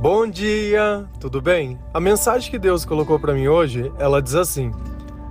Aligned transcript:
Bom 0.00 0.26
dia, 0.26 1.04
tudo 1.20 1.42
bem? 1.42 1.78
A 1.92 2.00
mensagem 2.00 2.50
que 2.50 2.58
Deus 2.58 2.86
colocou 2.86 3.20
para 3.20 3.34
mim 3.34 3.48
hoje, 3.48 3.92
ela 3.98 4.22
diz 4.22 4.34
assim: 4.34 4.72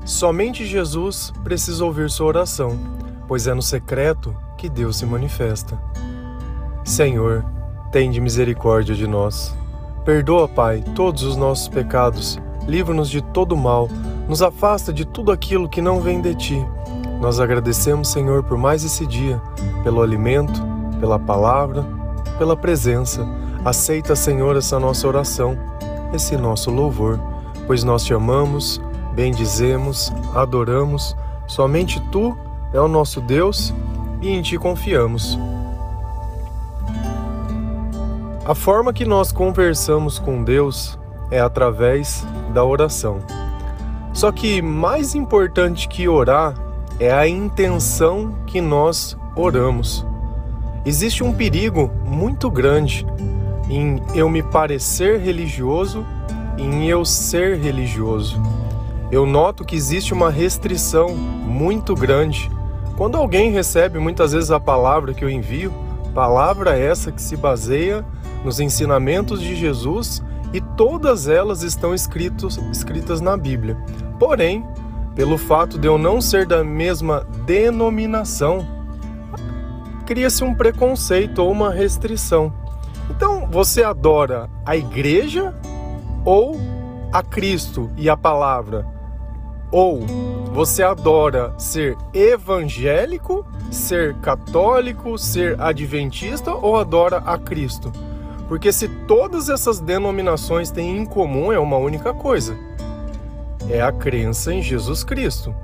Somente 0.05 0.63
Jesus 0.63 1.33
precisa 1.43 1.83
ouvir 1.83 2.07
sua 2.11 2.27
oração, 2.27 2.77
pois 3.27 3.47
é 3.47 3.53
no 3.55 3.63
secreto 3.63 4.37
que 4.59 4.69
Deus 4.69 4.97
se 4.97 5.07
manifesta. 5.07 5.81
Senhor, 6.85 7.43
tende 7.91 8.21
misericórdia 8.21 8.93
de 8.93 9.07
nós. 9.07 9.57
Perdoa, 10.05 10.47
Pai, 10.47 10.83
todos 10.93 11.23
os 11.23 11.35
nossos 11.35 11.67
pecados, 11.67 12.37
livra-nos 12.67 13.09
de 13.09 13.23
todo 13.23 13.57
mal, 13.57 13.89
nos 14.27 14.43
afasta 14.43 14.93
de 14.93 15.03
tudo 15.03 15.31
aquilo 15.31 15.67
que 15.67 15.81
não 15.81 15.99
vem 15.99 16.21
de 16.21 16.35
ti. 16.35 16.65
Nós 17.19 17.39
agradecemos, 17.39 18.09
Senhor, 18.09 18.43
por 18.43 18.55
mais 18.55 18.83
esse 18.83 19.07
dia, 19.07 19.41
pelo 19.83 19.99
alimento, 19.99 20.61
pela 20.99 21.17
palavra, 21.17 21.83
pela 22.37 22.55
presença 22.55 23.27
Aceita, 23.63 24.15
Senhor, 24.15 24.55
essa 24.55 24.79
nossa 24.79 25.07
oração, 25.07 25.57
esse 26.13 26.37
nosso 26.37 26.71
louvor, 26.71 27.19
pois 27.67 27.83
nós 27.83 28.05
te 28.05 28.13
amamos, 28.13 28.81
bendizemos, 29.13 30.11
adoramos. 30.33 31.15
Somente 31.45 31.99
tu 32.09 32.37
é 32.73 32.79
o 32.79 32.87
nosso 32.87 33.19
Deus 33.19 33.73
e 34.21 34.29
em 34.29 34.41
ti 34.41 34.57
confiamos. 34.57 35.37
A 38.45 38.55
forma 38.55 38.93
que 38.93 39.05
nós 39.05 39.31
conversamos 39.31 40.17
com 40.17 40.43
Deus 40.43 40.97
é 41.29 41.39
através 41.39 42.25
da 42.53 42.63
oração. 42.63 43.19
Só 44.13 44.31
que 44.31 44.61
mais 44.61 45.15
importante 45.15 45.87
que 45.87 46.07
orar 46.07 46.55
é 46.99 47.11
a 47.11 47.27
intenção 47.27 48.35
que 48.47 48.59
nós 48.59 49.17
oramos. 49.35 50.05
Existe 50.85 51.23
um 51.23 51.33
perigo 51.33 51.91
muito 52.05 52.49
grande 52.49 53.05
em 53.69 54.01
eu 54.15 54.29
me 54.29 54.41
parecer 54.41 55.19
religioso 55.19 56.05
e 56.57 56.63
em 56.63 56.87
eu 56.87 57.05
ser 57.05 57.57
religioso. 57.57 58.41
Eu 59.11 59.25
noto 59.25 59.63
que 59.63 59.75
existe 59.75 60.13
uma 60.13 60.29
restrição 60.29 61.09
muito 61.15 61.95
grande. 61.95 62.49
Quando 62.97 63.15
alguém 63.15 63.51
recebe 63.51 63.99
muitas 63.99 64.33
vezes 64.33 64.51
a 64.51 64.59
palavra 64.59 65.13
que 65.13 65.23
eu 65.23 65.29
envio, 65.29 65.73
palavra 66.13 66.77
essa 66.77 67.11
que 67.11 67.21
se 67.21 67.37
baseia 67.37 68.05
nos 68.43 68.59
ensinamentos 68.59 69.41
de 69.41 69.55
Jesus 69.55 70.23
e 70.51 70.59
todas 70.59 71.27
elas 71.27 71.61
estão 71.61 71.93
escritos, 71.93 72.57
escritas 72.71 73.21
na 73.21 73.37
Bíblia. 73.37 73.77
Porém, 74.19 74.65
pelo 75.15 75.37
fato 75.37 75.77
de 75.77 75.87
eu 75.87 75.97
não 75.97 76.19
ser 76.19 76.45
da 76.45 76.63
mesma 76.63 77.25
denominação, 77.45 78.67
cria-se 80.05 80.43
um 80.43 80.53
preconceito 80.53 81.39
ou 81.39 81.51
uma 81.51 81.71
restrição. 81.71 82.51
Então, 83.09 83.38
você 83.49 83.83
adora 83.83 84.47
a 84.63 84.77
igreja 84.77 85.55
ou 86.23 86.55
a 87.11 87.23
Cristo 87.23 87.89
e 87.97 88.07
a 88.07 88.15
palavra? 88.15 88.85
Ou 89.71 90.01
você 90.53 90.83
adora 90.83 91.53
ser 91.57 91.97
evangélico, 92.13 93.45
ser 93.71 94.15
católico, 94.17 95.17
ser 95.17 95.59
adventista 95.59 96.53
ou 96.53 96.77
adora 96.77 97.17
a 97.25 97.37
Cristo? 97.39 97.91
Porque 98.47 98.71
se 98.71 98.87
todas 98.87 99.49
essas 99.49 99.79
denominações 99.79 100.69
têm 100.69 100.97
em 100.97 101.05
comum 101.05 101.51
é 101.51 101.59
uma 101.59 101.77
única 101.77 102.13
coisa: 102.13 102.55
é 103.67 103.81
a 103.81 103.91
crença 103.91 104.53
em 104.53 104.61
Jesus 104.61 105.03
Cristo. 105.03 105.55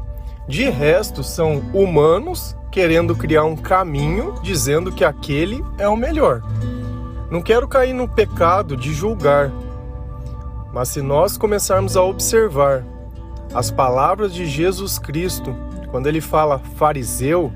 De 0.47 0.69
resto, 0.69 1.23
são 1.23 1.63
humanos 1.73 2.55
querendo 2.71 3.15
criar 3.15 3.43
um 3.45 3.55
caminho 3.55 4.35
dizendo 4.43 4.91
que 4.91 5.03
aquele 5.03 5.63
é 5.79 5.87
o 5.87 5.95
melhor. 5.95 6.43
Não 7.35 7.41
quero 7.41 7.67
cair 7.67 7.91
no 7.91 8.07
pecado 8.07 8.77
de 8.77 8.93
julgar, 8.93 9.51
mas 10.71 10.87
se 10.87 11.01
nós 11.01 11.37
começarmos 11.37 11.97
a 11.97 12.01
observar 12.01 12.81
as 13.53 13.69
palavras 13.69 14.33
de 14.33 14.45
Jesus 14.45 14.97
Cristo, 14.97 15.53
quando 15.91 16.07
ele 16.07 16.21
fala 16.21 16.59
fariseu, 16.77 17.51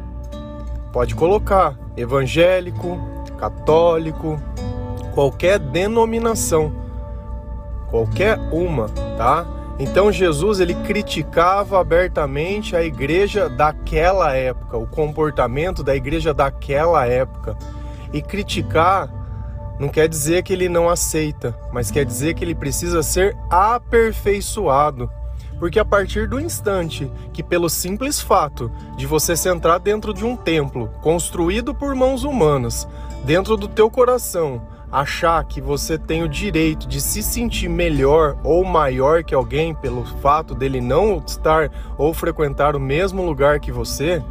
pode 0.91 1.15
colocar 1.15 1.79
evangélico, 1.95 2.99
católico, 3.37 4.37
qualquer 5.13 5.57
denominação, 5.57 6.73
qualquer 7.89 8.37
uma, 8.51 8.89
tá? 9.17 9.47
Então 9.79 10.11
Jesus 10.11 10.59
ele 10.59 10.75
criticava 10.75 11.79
abertamente 11.79 12.75
a 12.75 12.83
igreja 12.83 13.47
daquela 13.47 14.35
época, 14.35 14.77
o 14.77 14.85
comportamento 14.85 15.85
da 15.85 15.95
igreja 15.95 16.33
daquela 16.33 17.05
época. 17.05 17.55
E 18.11 18.21
criticar 18.21 19.18
não 19.79 19.87
quer 19.87 20.09
dizer 20.09 20.43
que 20.43 20.51
ele 20.51 20.67
não 20.67 20.89
aceita, 20.89 21.57
mas 21.71 21.89
quer 21.89 22.03
dizer 22.03 22.33
que 22.33 22.43
ele 22.43 22.53
precisa 22.53 23.01
ser 23.01 23.35
aperfeiçoado. 23.49 25.09
Porque 25.57 25.79
a 25.79 25.85
partir 25.85 26.27
do 26.27 26.39
instante 26.39 27.11
que, 27.33 27.41
pelo 27.41 27.69
simples 27.69 28.19
fato 28.19 28.71
de 28.97 29.05
você 29.05 29.35
se 29.35 29.49
entrar 29.49 29.77
dentro 29.77 30.13
de 30.13 30.25
um 30.25 30.35
templo 30.35 30.89
construído 31.01 31.73
por 31.73 31.95
mãos 31.95 32.23
humanas, 32.23 32.87
dentro 33.25 33.57
do 33.57 33.67
teu 33.67 33.89
coração, 33.89 34.61
achar 34.91 35.43
que 35.43 35.61
você 35.61 35.97
tem 35.97 36.23
o 36.23 36.29
direito 36.29 36.87
de 36.87 36.99
se 36.99 37.21
sentir 37.21 37.69
melhor 37.69 38.37
ou 38.43 38.63
maior 38.65 39.23
que 39.23 39.35
alguém 39.35 39.73
pelo 39.75 40.03
fato 40.21 40.55
dele 40.55 40.81
não 40.81 41.21
estar 41.25 41.69
ou 41.97 42.13
frequentar 42.13 42.75
o 42.75 42.79
mesmo 42.79 43.25
lugar 43.25 43.59
que 43.59 43.71
você, 43.71 44.23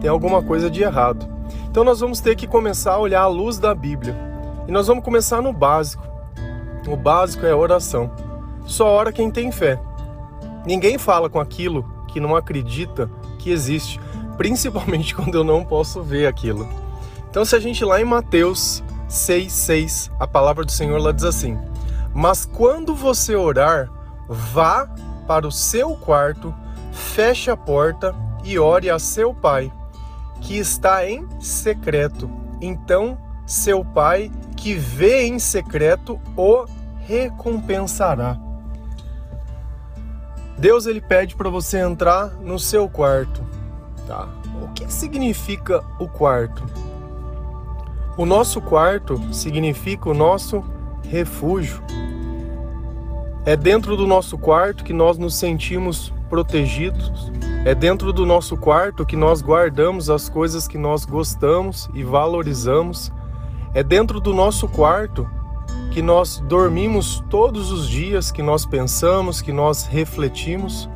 tem 0.00 0.08
alguma 0.08 0.42
coisa 0.42 0.70
de 0.70 0.82
errado. 0.82 1.26
Então 1.68 1.84
nós 1.84 2.00
vamos 2.00 2.20
ter 2.20 2.36
que 2.36 2.46
começar 2.46 2.92
a 2.92 2.98
olhar 2.98 3.22
a 3.22 3.28
luz 3.28 3.58
da 3.58 3.74
Bíblia. 3.74 4.25
E 4.68 4.72
nós 4.72 4.86
vamos 4.86 5.04
começar 5.04 5.40
no 5.40 5.52
básico. 5.52 6.04
O 6.88 6.96
básico 6.96 7.46
é 7.46 7.52
a 7.52 7.56
oração. 7.56 8.10
Só 8.64 8.88
ora 8.88 9.12
quem 9.12 9.30
tem 9.30 9.52
fé. 9.52 9.80
Ninguém 10.64 10.98
fala 10.98 11.30
com 11.30 11.38
aquilo 11.38 11.88
que 12.08 12.18
não 12.18 12.34
acredita 12.34 13.08
que 13.38 13.50
existe, 13.50 14.00
principalmente 14.36 15.14
quando 15.14 15.36
eu 15.36 15.44
não 15.44 15.64
posso 15.64 16.02
ver 16.02 16.26
aquilo. 16.26 16.68
Então, 17.30 17.44
se 17.44 17.54
a 17.54 17.60
gente 17.60 17.84
lá 17.84 18.00
em 18.00 18.04
Mateus 18.04 18.82
6,6, 19.08 20.10
a 20.18 20.26
palavra 20.26 20.64
do 20.64 20.72
Senhor 20.72 21.00
lá 21.00 21.12
diz 21.12 21.24
assim: 21.24 21.58
Mas 22.12 22.44
quando 22.44 22.94
você 22.94 23.36
orar, 23.36 23.88
vá 24.28 24.88
para 25.26 25.46
o 25.46 25.52
seu 25.52 25.96
quarto, 25.96 26.52
feche 26.92 27.50
a 27.50 27.56
porta 27.56 28.14
e 28.42 28.58
ore 28.58 28.90
a 28.90 28.98
seu 28.98 29.34
pai, 29.34 29.72
que 30.40 30.56
está 30.56 31.08
em 31.08 31.26
secreto. 31.40 32.28
Então, 32.60 33.18
seu 33.44 33.84
pai 33.84 34.30
que 34.56 34.74
vê 34.74 35.26
em 35.26 35.38
secreto 35.38 36.20
o 36.36 36.64
recompensará. 37.06 38.38
Deus 40.58 40.86
ele 40.86 41.00
pede 41.00 41.36
para 41.36 41.50
você 41.50 41.78
entrar 41.78 42.32
no 42.40 42.58
seu 42.58 42.88
quarto, 42.88 43.42
tá? 44.06 44.28
O 44.62 44.68
que 44.72 44.90
significa 44.90 45.84
o 45.98 46.08
quarto? 46.08 46.64
O 48.16 48.24
nosso 48.24 48.62
quarto 48.62 49.20
significa 49.34 50.08
o 50.08 50.14
nosso 50.14 50.64
refúgio. 51.10 51.82
É 53.44 53.54
dentro 53.54 53.96
do 53.96 54.06
nosso 54.06 54.38
quarto 54.38 54.82
que 54.82 54.94
nós 54.94 55.18
nos 55.18 55.34
sentimos 55.36 56.12
protegidos. 56.30 57.30
É 57.64 57.74
dentro 57.74 58.12
do 58.12 58.24
nosso 58.24 58.56
quarto 58.56 59.04
que 59.04 59.16
nós 59.16 59.42
guardamos 59.42 60.08
as 60.08 60.28
coisas 60.28 60.66
que 60.66 60.78
nós 60.78 61.04
gostamos 61.04 61.90
e 61.92 62.02
valorizamos. 62.02 63.12
É 63.76 63.82
dentro 63.82 64.20
do 64.20 64.32
nosso 64.32 64.66
quarto 64.66 65.28
que 65.90 66.00
nós 66.00 66.38
dormimos 66.38 67.22
todos 67.28 67.70
os 67.70 67.86
dias, 67.86 68.30
que 68.30 68.42
nós 68.42 68.64
pensamos, 68.64 69.42
que 69.42 69.52
nós 69.52 69.84
refletimos. 69.84 70.88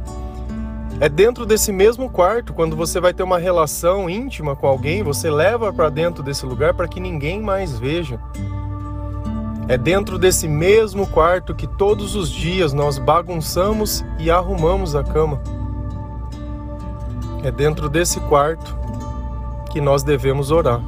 É 0.98 1.06
dentro 1.06 1.44
desse 1.44 1.72
mesmo 1.72 2.08
quarto, 2.08 2.54
quando 2.54 2.74
você 2.74 2.98
vai 2.98 3.12
ter 3.12 3.22
uma 3.22 3.36
relação 3.36 4.08
íntima 4.08 4.56
com 4.56 4.66
alguém, 4.66 5.02
você 5.02 5.30
leva 5.30 5.70
para 5.70 5.90
dentro 5.90 6.22
desse 6.22 6.46
lugar 6.46 6.72
para 6.72 6.88
que 6.88 7.00
ninguém 7.00 7.42
mais 7.42 7.78
veja. 7.78 8.18
É 9.68 9.76
dentro 9.76 10.18
desse 10.18 10.48
mesmo 10.48 11.06
quarto 11.06 11.54
que 11.54 11.66
todos 11.66 12.16
os 12.16 12.30
dias 12.30 12.72
nós 12.72 12.96
bagunçamos 12.98 14.02
e 14.18 14.30
arrumamos 14.30 14.96
a 14.96 15.04
cama. 15.04 15.42
É 17.44 17.50
dentro 17.50 17.90
desse 17.90 18.18
quarto 18.20 18.74
que 19.70 19.82
nós 19.82 20.02
devemos 20.02 20.50
orar. 20.50 20.80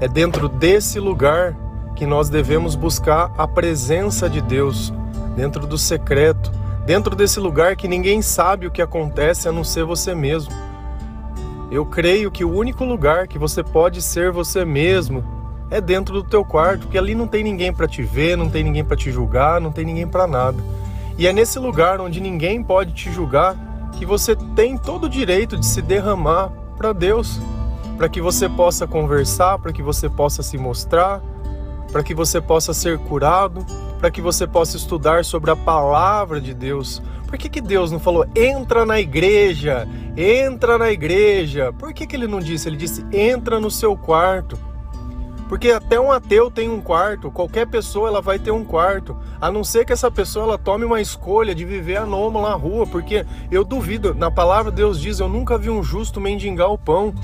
É 0.00 0.08
dentro 0.08 0.48
desse 0.48 0.98
lugar 0.98 1.56
que 1.94 2.04
nós 2.04 2.28
devemos 2.28 2.74
buscar 2.74 3.32
a 3.38 3.46
presença 3.46 4.28
de 4.28 4.40
Deus, 4.40 4.92
dentro 5.36 5.66
do 5.66 5.78
secreto, 5.78 6.50
dentro 6.84 7.14
desse 7.14 7.38
lugar 7.38 7.76
que 7.76 7.86
ninguém 7.86 8.20
sabe 8.20 8.66
o 8.66 8.70
que 8.70 8.82
acontece 8.82 9.48
a 9.48 9.52
não 9.52 9.62
ser 9.62 9.84
você 9.84 10.14
mesmo. 10.14 10.52
Eu 11.70 11.86
creio 11.86 12.30
que 12.30 12.44
o 12.44 12.52
único 12.52 12.84
lugar 12.84 13.26
que 13.26 13.38
você 13.38 13.62
pode 13.62 14.02
ser 14.02 14.30
você 14.30 14.64
mesmo 14.64 15.24
é 15.70 15.80
dentro 15.80 16.14
do 16.14 16.28
teu 16.28 16.44
quarto, 16.44 16.82
porque 16.82 16.98
ali 16.98 17.14
não 17.14 17.26
tem 17.26 17.42
ninguém 17.42 17.72
para 17.72 17.88
te 17.88 18.02
ver, 18.02 18.36
não 18.36 18.50
tem 18.50 18.62
ninguém 18.62 18.84
para 18.84 18.96
te 18.96 19.10
julgar, 19.10 19.60
não 19.60 19.72
tem 19.72 19.84
ninguém 19.84 20.06
para 20.06 20.26
nada. 20.26 20.62
E 21.16 21.26
é 21.26 21.32
nesse 21.32 21.58
lugar 21.58 22.00
onde 22.00 22.20
ninguém 22.20 22.62
pode 22.62 22.92
te 22.92 23.10
julgar 23.10 23.56
que 23.92 24.04
você 24.04 24.36
tem 24.54 24.76
todo 24.76 25.04
o 25.04 25.08
direito 25.08 25.56
de 25.56 25.64
se 25.64 25.80
derramar 25.80 26.50
para 26.76 26.92
Deus 26.92 27.40
para 27.96 28.08
que 28.08 28.20
você 28.20 28.48
possa 28.48 28.86
conversar, 28.86 29.58
para 29.58 29.72
que 29.72 29.82
você 29.82 30.08
possa 30.08 30.42
se 30.42 30.58
mostrar, 30.58 31.22
para 31.92 32.02
que 32.02 32.14
você 32.14 32.40
possa 32.40 32.74
ser 32.74 32.98
curado, 32.98 33.64
para 33.98 34.10
que 34.10 34.20
você 34.20 34.46
possa 34.46 34.76
estudar 34.76 35.24
sobre 35.24 35.50
a 35.50 35.56
palavra 35.56 36.40
de 36.40 36.52
Deus. 36.52 37.00
Por 37.26 37.38
que, 37.38 37.48
que 37.48 37.60
Deus 37.60 37.90
não 37.90 38.00
falou 38.00 38.26
entra 38.34 38.84
na 38.84 39.00
igreja, 39.00 39.88
entra 40.16 40.76
na 40.76 40.90
igreja? 40.90 41.72
Por 41.72 41.92
que, 41.92 42.06
que 42.06 42.16
ele 42.16 42.26
não 42.26 42.40
disse? 42.40 42.68
Ele 42.68 42.76
disse 42.76 43.04
entra 43.12 43.60
no 43.60 43.70
seu 43.70 43.96
quarto. 43.96 44.58
Porque 45.48 45.70
até 45.70 46.00
um 46.00 46.10
ateu 46.10 46.50
tem 46.50 46.70
um 46.70 46.80
quarto, 46.80 47.30
qualquer 47.30 47.66
pessoa 47.66 48.08
ela 48.08 48.20
vai 48.20 48.38
ter 48.38 48.50
um 48.50 48.64
quarto, 48.64 49.16
a 49.40 49.50
não 49.50 49.62
ser 49.62 49.84
que 49.84 49.92
essa 49.92 50.10
pessoa 50.10 50.46
ela 50.46 50.58
tome 50.58 50.84
uma 50.84 51.00
escolha 51.00 51.54
de 51.54 51.64
viver 51.64 51.96
anômalo 51.96 52.48
na 52.48 52.54
rua, 52.54 52.86
porque 52.86 53.26
eu 53.50 53.62
duvido, 53.62 54.14
na 54.14 54.30
palavra 54.30 54.72
Deus 54.72 54.98
diz, 54.98 55.20
eu 55.20 55.28
nunca 55.28 55.58
vi 55.58 55.68
um 55.68 55.82
justo 55.82 56.20
mendigar 56.20 56.70
o 56.70 56.78
pão. 56.78 57.14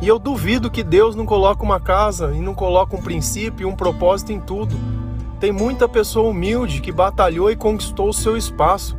E 0.00 0.08
eu 0.08 0.18
duvido 0.18 0.70
que 0.70 0.82
Deus 0.82 1.14
não 1.14 1.26
coloque 1.26 1.62
uma 1.62 1.78
casa 1.78 2.32
e 2.34 2.40
não 2.40 2.54
coloque 2.54 2.96
um 2.96 3.02
princípio 3.02 3.64
e 3.68 3.70
um 3.70 3.76
propósito 3.76 4.32
em 4.32 4.40
tudo. 4.40 4.74
Tem 5.38 5.52
muita 5.52 5.88
pessoa 5.88 6.30
humilde 6.30 6.80
que 6.80 6.90
batalhou 6.90 7.50
e 7.50 7.56
conquistou 7.56 8.08
o 8.08 8.14
seu 8.14 8.36
espaço. 8.36 8.98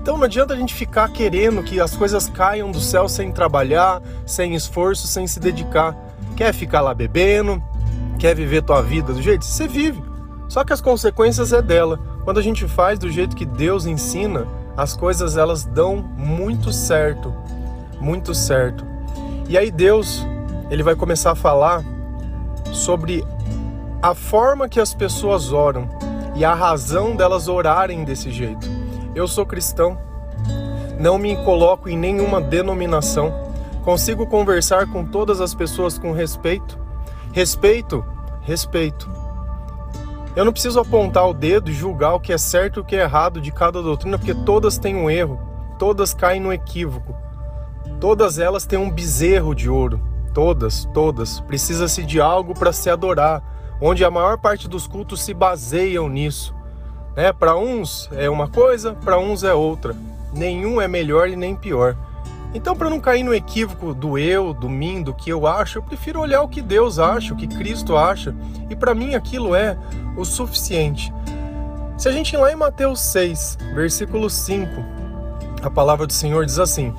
Então 0.00 0.16
não 0.16 0.24
adianta 0.24 0.54
a 0.54 0.56
gente 0.56 0.72
ficar 0.72 1.08
querendo 1.10 1.62
que 1.62 1.78
as 1.78 1.94
coisas 1.94 2.28
caiam 2.28 2.70
do 2.70 2.80
céu 2.80 3.08
sem 3.08 3.32
trabalhar, 3.32 4.00
sem 4.24 4.54
esforço, 4.54 5.06
sem 5.06 5.26
se 5.26 5.38
dedicar. 5.38 5.94
Quer 6.36 6.54
ficar 6.54 6.80
lá 6.80 6.94
bebendo? 6.94 7.62
Quer 8.18 8.34
viver 8.34 8.62
tua 8.62 8.80
vida 8.80 9.12
do 9.12 9.20
jeito? 9.20 9.44
Você 9.44 9.68
vive. 9.68 10.02
Só 10.48 10.64
que 10.64 10.72
as 10.72 10.80
consequências 10.80 11.52
é 11.52 11.60
dela. 11.60 11.98
Quando 12.24 12.38
a 12.38 12.42
gente 12.42 12.66
faz 12.66 12.98
do 12.98 13.10
jeito 13.10 13.36
que 13.36 13.44
Deus 13.44 13.84
ensina, 13.84 14.46
as 14.76 14.96
coisas 14.96 15.36
elas 15.36 15.64
dão 15.64 15.96
muito 15.96 16.72
certo. 16.72 17.34
Muito 18.00 18.34
certo. 18.34 18.95
E 19.48 19.56
aí 19.56 19.70
Deus, 19.70 20.26
ele 20.70 20.82
vai 20.82 20.96
começar 20.96 21.30
a 21.30 21.36
falar 21.36 21.84
sobre 22.72 23.24
a 24.02 24.12
forma 24.12 24.68
que 24.68 24.80
as 24.80 24.92
pessoas 24.92 25.52
oram 25.52 25.88
e 26.34 26.44
a 26.44 26.52
razão 26.52 27.14
delas 27.14 27.46
orarem 27.46 28.04
desse 28.04 28.32
jeito. 28.32 28.68
Eu 29.14 29.28
sou 29.28 29.46
cristão, 29.46 29.96
não 30.98 31.16
me 31.16 31.36
coloco 31.44 31.88
em 31.88 31.96
nenhuma 31.96 32.40
denominação, 32.40 33.32
consigo 33.84 34.26
conversar 34.26 34.90
com 34.90 35.04
todas 35.04 35.40
as 35.40 35.54
pessoas 35.54 35.96
com 35.96 36.10
respeito. 36.10 36.76
Respeito, 37.32 38.04
respeito. 38.42 39.08
Eu 40.34 40.44
não 40.44 40.52
preciso 40.52 40.80
apontar 40.80 41.26
o 41.28 41.32
dedo 41.32 41.70
e 41.70 41.74
julgar 41.74 42.14
o 42.14 42.20
que 42.20 42.32
é 42.32 42.38
certo 42.38 42.80
e 42.80 42.80
o 42.80 42.84
que 42.84 42.96
é 42.96 43.02
errado 43.02 43.40
de 43.40 43.52
cada 43.52 43.80
doutrina, 43.80 44.18
porque 44.18 44.34
todas 44.34 44.76
têm 44.76 44.96
um 44.96 45.08
erro, 45.08 45.40
todas 45.78 46.12
caem 46.12 46.40
no 46.40 46.52
equívoco. 46.52 47.25
Todas 48.00 48.38
elas 48.38 48.66
têm 48.66 48.78
um 48.78 48.90
bezerro 48.90 49.54
de 49.54 49.70
ouro. 49.70 50.00
Todas, 50.34 50.84
todas. 50.92 51.40
Precisa-se 51.40 52.02
de 52.04 52.20
algo 52.20 52.52
para 52.52 52.72
se 52.72 52.90
adorar, 52.90 53.42
onde 53.80 54.04
a 54.04 54.10
maior 54.10 54.38
parte 54.38 54.68
dos 54.68 54.86
cultos 54.86 55.22
se 55.22 55.32
baseiam 55.32 56.08
nisso. 56.08 56.54
Né? 57.16 57.32
Para 57.32 57.56
uns 57.56 58.10
é 58.12 58.28
uma 58.28 58.48
coisa, 58.48 58.92
para 58.92 59.18
uns 59.18 59.42
é 59.42 59.54
outra. 59.54 59.96
Nenhum 60.34 60.80
é 60.80 60.86
melhor 60.86 61.28
e 61.28 61.36
nem 61.36 61.56
pior. 61.56 61.96
Então, 62.52 62.76
para 62.76 62.90
não 62.90 63.00
cair 63.00 63.22
no 63.22 63.34
equívoco 63.34 63.94
do 63.94 64.16
eu, 64.16 64.54
do 64.54 64.68
mim, 64.68 65.02
do 65.02 65.12
que 65.12 65.30
eu 65.30 65.46
acho, 65.46 65.78
eu 65.78 65.82
prefiro 65.82 66.20
olhar 66.20 66.42
o 66.42 66.48
que 66.48 66.62
Deus 66.62 66.98
acha, 66.98 67.34
o 67.34 67.36
que 67.36 67.46
Cristo 67.46 67.96
acha, 67.96 68.34
e 68.70 68.76
para 68.76 68.94
mim 68.94 69.14
aquilo 69.14 69.54
é 69.54 69.76
o 70.16 70.24
suficiente. 70.24 71.12
Se 71.98 72.08
a 72.08 72.12
gente 72.12 72.34
ir 72.34 72.38
lá 72.38 72.52
em 72.52 72.56
Mateus 72.56 73.00
6, 73.00 73.58
versículo 73.74 74.30
5, 74.30 74.70
a 75.62 75.70
palavra 75.70 76.06
do 76.06 76.12
Senhor 76.12 76.44
diz 76.46 76.58
assim: 76.58 76.94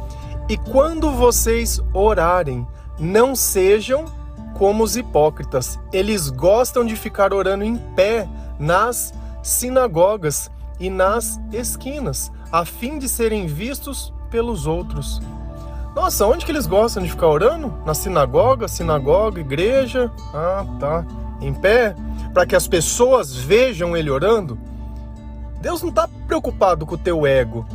e 0.50 0.58
quando 0.58 1.12
vocês 1.12 1.82
orarem, 1.94 2.66
não 3.00 3.36
sejam 3.36 4.06
como 4.58 4.84
os 4.84 4.96
hipócritas. 4.96 5.80
Eles 5.92 6.30
gostam 6.30 6.86
de 6.86 6.96
ficar 6.96 7.34
orando 7.34 7.64
em 7.64 7.78
pé 7.96 8.28
nas 8.60 9.14
sinagogas 9.44 10.50
e 10.80 10.90
nas 10.90 11.40
esquinas, 11.52 12.32
a 12.52 12.66
fim 12.66 12.98
de 12.98 13.10
serem 13.10 13.48
vistos 13.48 14.14
pelos 14.30 14.66
outros. 14.68 15.22
Nossa, 15.96 16.28
onde 16.28 16.46
que 16.46 16.52
eles 16.52 16.68
gostam 16.68 17.02
de 17.02 17.10
ficar 17.10 17.28
orando? 17.28 17.74
Na 17.86 17.94
sinagoga, 17.94 18.68
sinagoga, 18.68 19.40
igreja? 19.40 20.12
Ah, 20.34 20.66
tá. 20.80 21.06
Em 21.42 21.54
pé? 21.54 21.96
Para 22.34 22.46
que 22.46 22.56
as 22.56 22.68
pessoas 22.68 23.36
vejam 23.36 23.98
ele 23.98 24.10
orando? 24.10 24.60
Deus 25.60 25.82
não 25.82 25.90
está 25.90 26.08
preocupado 26.28 26.86
com 26.86 26.96
o 26.96 27.00
teu 27.00 27.26
ego. 27.26 27.66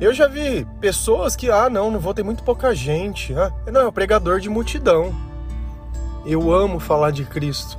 Eu 0.00 0.14
já 0.14 0.26
vi 0.26 0.66
pessoas 0.80 1.36
que, 1.36 1.50
ah, 1.50 1.68
não, 1.68 1.90
não 1.90 2.00
vou 2.00 2.14
ter 2.14 2.22
muito 2.22 2.42
pouca 2.42 2.74
gente. 2.74 3.34
Ah, 3.34 3.52
não, 3.70 3.82
é 3.82 3.86
o 3.86 3.92
pregador 3.92 4.40
de 4.40 4.48
multidão. 4.48 5.14
Eu 6.24 6.50
amo 6.50 6.80
falar 6.80 7.10
de 7.10 7.26
Cristo. 7.26 7.78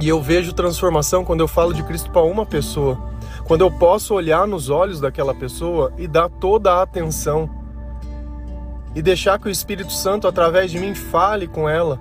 E 0.00 0.08
eu 0.08 0.20
vejo 0.20 0.52
transformação 0.52 1.24
quando 1.24 1.40
eu 1.40 1.46
falo 1.46 1.72
de 1.72 1.84
Cristo 1.84 2.10
para 2.10 2.22
uma 2.22 2.44
pessoa. 2.44 2.98
Quando 3.44 3.60
eu 3.60 3.70
posso 3.70 4.14
olhar 4.14 4.48
nos 4.48 4.68
olhos 4.68 5.00
daquela 5.00 5.32
pessoa 5.32 5.92
e 5.96 6.08
dar 6.08 6.28
toda 6.28 6.72
a 6.72 6.82
atenção. 6.82 7.48
E 8.92 9.00
deixar 9.00 9.38
que 9.38 9.46
o 9.46 9.50
Espírito 9.50 9.92
Santo, 9.92 10.26
através 10.26 10.72
de 10.72 10.80
mim, 10.80 10.92
fale 10.92 11.46
com 11.46 11.68
ela. 11.68 12.00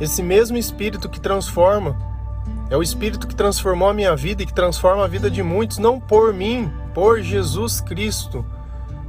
Esse 0.00 0.22
mesmo 0.22 0.56
Espírito 0.56 1.06
que 1.10 1.20
transforma. 1.20 1.98
É 2.70 2.76
o 2.78 2.82
Espírito 2.82 3.26
que 3.26 3.34
transformou 3.34 3.90
a 3.90 3.94
minha 3.94 4.16
vida 4.16 4.42
e 4.42 4.46
que 4.46 4.54
transforma 4.54 5.04
a 5.04 5.08
vida 5.08 5.30
de 5.30 5.42
muitos, 5.42 5.76
não 5.76 6.00
por 6.00 6.32
mim, 6.32 6.72
por 6.98 7.20
Jesus 7.20 7.80
Cristo, 7.80 8.44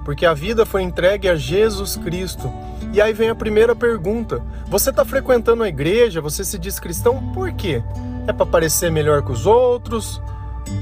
porque 0.05 0.23
a 0.23 0.31
vida 0.35 0.63
foi 0.63 0.83
entregue 0.83 1.27
a 1.27 1.35
Jesus 1.35 1.97
Cristo. 1.97 2.47
E 2.93 3.01
aí 3.01 3.13
vem 3.13 3.29
a 3.29 3.35
primeira 3.35 3.75
pergunta: 3.75 4.43
você 4.67 4.91
está 4.91 5.03
frequentando 5.03 5.63
a 5.63 5.67
igreja? 5.67 6.21
Você 6.21 6.45
se 6.45 6.59
diz 6.59 6.79
cristão? 6.79 7.31
Por 7.33 7.51
quê? 7.51 7.81
É 8.27 8.31
para 8.31 8.45
parecer 8.45 8.91
melhor 8.91 9.23
que 9.23 9.31
os 9.31 9.47
outros? 9.47 10.21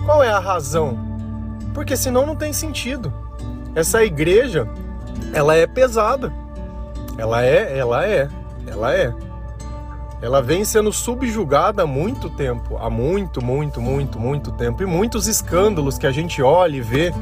Qual 0.04 0.22
é 0.22 0.30
a 0.30 0.38
razão? 0.38 1.00
Porque 1.74 1.96
senão 1.96 2.26
não 2.26 2.36
tem 2.36 2.52
sentido. 2.52 3.14
Essa 3.74 4.04
igreja, 4.04 4.68
ela 5.34 5.56
é 5.56 5.66
pesada. 5.66 6.34
Ela 7.18 7.46
é, 7.46 7.78
ela 7.78 8.06
é, 8.06 8.28
ela 8.68 8.94
é. 8.94 9.14
Ela 10.22 10.42
vem 10.42 10.66
sendo 10.66 10.92
subjugada 10.92 11.84
há 11.84 11.88
muito 11.88 12.30
tempo, 12.30 12.76
há 12.78 12.90
muito, 12.90 13.44
muito, 13.44 13.80
muito, 13.80 14.20
muito 14.20 14.52
tempo. 14.54 14.82
E 14.82 14.86
muitos 14.86 15.28
escândalos 15.28 15.98
que 15.98 16.08
a 16.08 16.12
gente 16.12 16.42
olha 16.42 16.78
e 16.78 16.82
vê, 16.82 17.14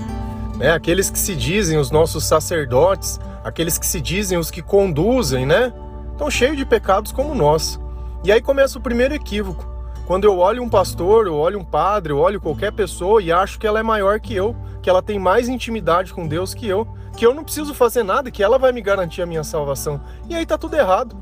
né? 0.56 0.72
Aqueles 0.72 1.10
que 1.10 1.20
se 1.20 1.36
dizem 1.36 1.78
os 1.78 1.92
nossos 1.92 2.24
sacerdotes, 2.24 3.20
aqueles 3.44 3.78
que 3.78 3.86
se 3.86 4.00
dizem 4.00 4.38
os 4.38 4.50
que 4.50 4.62
conduzem, 4.62 5.46
né? 5.46 5.74
Estão 6.14 6.32
cheios 6.32 6.56
de 6.56 6.66
pecados 6.66 7.12
como 7.12 7.36
nós. 7.36 7.80
E 8.24 8.32
aí 8.32 8.42
começa 8.42 8.80
o 8.80 8.82
primeiro 8.82 9.14
equívoco. 9.14 9.76
Quando 10.08 10.24
eu 10.24 10.38
olho 10.38 10.64
um 10.64 10.70
pastor, 10.70 11.28
eu 11.28 11.36
olho 11.36 11.60
um 11.60 11.66
padre, 11.66 12.14
eu 12.14 12.20
olho 12.20 12.40
qualquer 12.40 12.72
pessoa 12.72 13.22
e 13.22 13.32
acho 13.32 13.60
que 13.60 13.68
ela 13.68 13.80
é 13.80 13.84
maior 13.84 14.20
que 14.20 14.34
eu, 14.34 14.56
que 14.82 14.90
ela 14.90 15.02
tem 15.02 15.20
mais 15.20 15.50
intimidade 15.50 16.14
com 16.14 16.28
Deus 16.28 16.54
que 16.54 16.68
eu, 16.68 16.88
que 17.18 17.26
eu 17.26 17.34
não 17.34 17.44
preciso 17.44 17.74
fazer 17.74 18.04
nada, 18.04 18.32
que 18.32 18.44
ela 18.44 18.58
vai 18.58 18.72
me 18.72 18.82
garantir 18.82 19.22
a 19.22 19.26
minha 19.26 19.44
salvação. 19.44 20.00
E 20.30 20.36
aí 20.36 20.46
tá 20.46 20.58
tudo 20.58 20.76
errado. 20.76 21.18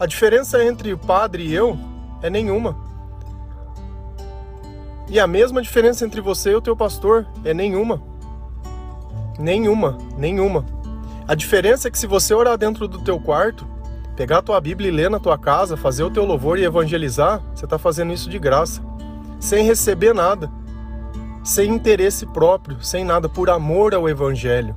A 0.00 0.06
diferença 0.06 0.64
entre 0.64 0.94
o 0.94 0.98
padre 0.98 1.42
e 1.42 1.54
eu 1.54 1.78
é 2.22 2.30
nenhuma. 2.30 2.74
E 5.10 5.20
a 5.20 5.26
mesma 5.26 5.60
diferença 5.60 6.06
entre 6.06 6.22
você 6.22 6.52
e 6.52 6.54
o 6.54 6.60
teu 6.62 6.74
pastor 6.74 7.26
é 7.44 7.52
nenhuma. 7.52 8.00
Nenhuma, 9.38 9.98
nenhuma. 10.16 10.64
A 11.28 11.34
diferença 11.34 11.86
é 11.86 11.90
que 11.90 11.98
se 11.98 12.06
você 12.06 12.32
orar 12.32 12.56
dentro 12.56 12.88
do 12.88 13.00
teu 13.00 13.20
quarto, 13.20 13.68
pegar 14.16 14.38
a 14.38 14.42
tua 14.42 14.58
Bíblia 14.58 14.88
e 14.88 14.90
ler 14.90 15.10
na 15.10 15.20
tua 15.20 15.36
casa, 15.36 15.76
fazer 15.76 16.02
o 16.02 16.10
teu 16.10 16.24
louvor 16.24 16.58
e 16.58 16.64
evangelizar, 16.64 17.42
você 17.54 17.66
está 17.66 17.78
fazendo 17.78 18.10
isso 18.10 18.30
de 18.30 18.38
graça, 18.38 18.82
sem 19.38 19.66
receber 19.66 20.14
nada, 20.14 20.50
sem 21.44 21.70
interesse 21.70 22.24
próprio, 22.24 22.82
sem 22.82 23.04
nada, 23.04 23.28
por 23.28 23.50
amor 23.50 23.94
ao 23.94 24.08
Evangelho. 24.08 24.74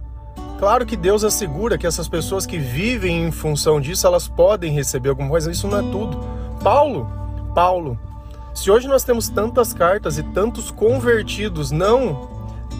Claro 0.59 0.85
que 0.85 0.95
Deus 0.95 1.23
assegura 1.23 1.77
que 1.77 1.85
essas 1.85 2.07
pessoas 2.07 2.45
que 2.45 2.57
vivem 2.57 3.25
em 3.25 3.31
função 3.31 3.81
disso, 3.81 4.07
elas 4.07 4.27
podem 4.27 4.71
receber 4.71 5.09
alguma 5.09 5.29
coisa, 5.29 5.51
isso 5.51 5.67
não 5.67 5.79
é 5.79 5.91
tudo. 5.91 6.19
Paulo, 6.63 7.11
Paulo, 7.53 7.99
se 8.53 8.71
hoje 8.71 8.87
nós 8.87 9.03
temos 9.03 9.29
tantas 9.29 9.73
cartas 9.73 10.17
e 10.17 10.23
tantos 10.23 10.71
convertidos 10.71 11.71
não 11.71 12.31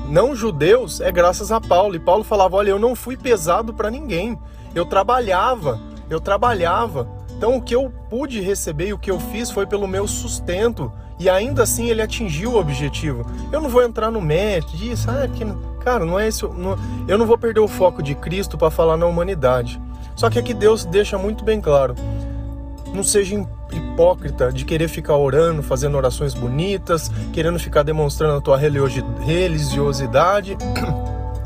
não 0.08 0.36
judeus, 0.36 1.00
é 1.00 1.12
graças 1.12 1.52
a 1.52 1.62
Paulo. 1.62 1.96
E 1.96 2.00
Paulo 2.00 2.24
falava: 2.24 2.58
"Olha, 2.58 2.70
eu 2.70 2.80
não 2.80 2.96
fui 2.96 3.18
pesado 3.18 3.74
para 3.74 3.90
ninguém. 3.90 4.38
Eu 4.76 4.86
trabalhava, 4.86 5.80
eu 6.10 6.20
trabalhava. 6.20 7.08
Então 7.36 7.58
o 7.58 7.62
que 7.62 7.76
eu 7.76 7.92
pude 8.10 8.40
receber 8.40 8.88
e 8.88 8.94
o 8.94 8.98
que 8.98 9.12
eu 9.12 9.20
fiz 9.20 9.52
foi 9.52 9.66
pelo 9.66 9.88
meu 9.88 10.08
sustento, 10.08 10.92
e 11.20 11.30
ainda 11.30 11.64
assim 11.64 11.90
ele 11.90 12.02
atingiu 12.02 12.52
o 12.52 12.60
objetivo. 12.60 13.26
Eu 13.52 13.60
não 13.60 13.70
vou 13.70 13.84
entrar 13.84 14.10
no 14.12 14.22
mérito 14.22 14.78
disso, 14.78 15.10
ah, 15.10 15.28
porque 15.28 15.46
Cara, 15.84 16.06
não 16.06 16.20
é 16.20 16.28
isso. 16.28 16.48
Não, 16.50 16.78
eu 17.08 17.18
não 17.18 17.26
vou 17.26 17.38
perder 17.38 17.60
o 17.60 17.68
foco 17.68 18.02
de 18.02 18.16
Cristo 18.16 18.58
para 18.58 18.72
falar 18.72 18.98
na 18.98 19.06
humanidade. 19.06 19.82
Só 20.16 20.30
que 20.30 20.40
aqui 20.40 20.54
Deus 20.54 20.86
deixa 20.86 21.18
muito 21.18 21.44
bem 21.44 21.60
claro: 21.60 21.96
não 22.94 23.04
seja 23.04 23.46
hipócrita 23.72 24.52
de 24.52 24.66
querer 24.66 24.88
ficar 24.88 25.18
orando, 25.18 25.62
fazendo 25.62 25.98
orações 25.98 26.34
bonitas, 26.34 27.12
querendo 27.34 27.60
ficar 27.60 27.84
demonstrando 27.84 28.38
a 28.38 28.42
tua 28.42 28.58
religiosidade 28.58 30.58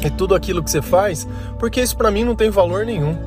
e 0.03 0.09
tudo 0.11 0.35
aquilo 0.35 0.63
que 0.63 0.69
você 0.69 0.81
faz, 0.81 1.27
porque 1.57 1.81
isso 1.81 1.97
para 1.97 2.11
mim 2.11 2.23
não 2.23 2.35
tem 2.35 2.49
valor 2.49 2.85
nenhum. 2.85 3.17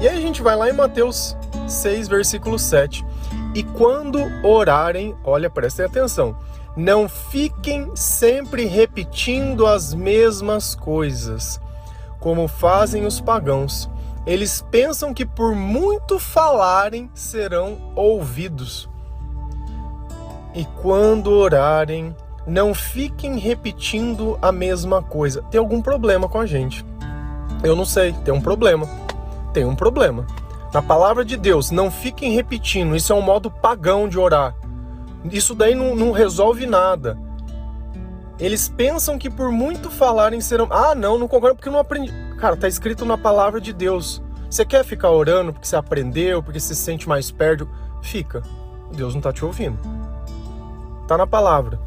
E 0.00 0.08
aí 0.08 0.16
a 0.16 0.20
gente 0.20 0.42
vai 0.42 0.56
lá 0.56 0.70
em 0.70 0.72
Mateus 0.72 1.36
6, 1.66 2.08
versículo 2.08 2.58
7. 2.58 3.04
E 3.54 3.62
quando 3.62 4.18
orarem, 4.42 5.14
olha, 5.24 5.48
prestem 5.48 5.86
atenção 5.86 6.36
não 6.76 7.08
fiquem 7.08 7.94
sempre 7.94 8.66
repetindo 8.66 9.66
as 9.66 9.94
mesmas 9.94 10.74
coisas, 10.74 11.60
como 12.18 12.48
fazem 12.48 13.06
os 13.06 13.20
pagãos. 13.20 13.88
Eles 14.26 14.64
pensam 14.70 15.12
que 15.12 15.26
por 15.26 15.54
muito 15.54 16.18
falarem 16.18 17.10
serão 17.14 17.76
ouvidos. 17.94 18.88
E 20.54 20.64
quando 20.82 21.30
orarem, 21.30 22.14
não 22.46 22.74
fiquem 22.74 23.38
repetindo 23.38 24.38
a 24.40 24.50
mesma 24.50 25.02
coisa. 25.02 25.42
Tem 25.50 25.58
algum 25.58 25.82
problema 25.82 26.28
com 26.28 26.38
a 26.38 26.46
gente? 26.46 26.84
Eu 27.62 27.76
não 27.76 27.84
sei, 27.84 28.12
tem 28.24 28.32
um 28.32 28.40
problema. 28.40 28.88
Tem 29.52 29.64
um 29.64 29.76
problema. 29.76 30.26
Na 30.72 30.82
palavra 30.82 31.24
de 31.24 31.36
Deus, 31.36 31.70
não 31.70 31.90
fiquem 31.90 32.32
repetindo. 32.32 32.96
Isso 32.96 33.12
é 33.12 33.16
um 33.16 33.22
modo 33.22 33.50
pagão 33.50 34.08
de 34.08 34.18
orar. 34.18 34.54
Isso 35.30 35.54
daí 35.54 35.74
não, 35.74 35.94
não 35.94 36.12
resolve 36.12 36.66
nada. 36.66 37.18
Eles 38.38 38.68
pensam 38.68 39.18
que 39.18 39.30
por 39.30 39.50
muito 39.50 39.90
falarem 39.90 40.40
serão. 40.40 40.68
Ah, 40.70 40.94
não, 40.94 41.18
não 41.18 41.28
concordo 41.28 41.56
porque 41.56 41.70
não 41.70 41.78
aprendi. 41.78 42.12
Cara, 42.38 42.56
tá 42.56 42.66
escrito 42.66 43.04
na 43.04 43.16
palavra 43.16 43.60
de 43.60 43.72
Deus. 43.72 44.22
Você 44.50 44.64
quer 44.64 44.84
ficar 44.84 45.10
orando 45.10 45.52
porque 45.52 45.66
você 45.66 45.76
aprendeu, 45.76 46.42
porque 46.42 46.60
você 46.60 46.74
se 46.74 46.82
sente 46.82 47.08
mais 47.08 47.30
perto? 47.30 47.68
Fica. 48.02 48.42
Deus 48.92 49.14
não 49.14 49.20
tá 49.20 49.32
te 49.32 49.44
ouvindo. 49.44 49.78
Tá 51.06 51.16
na 51.16 51.26
palavra. 51.26 51.78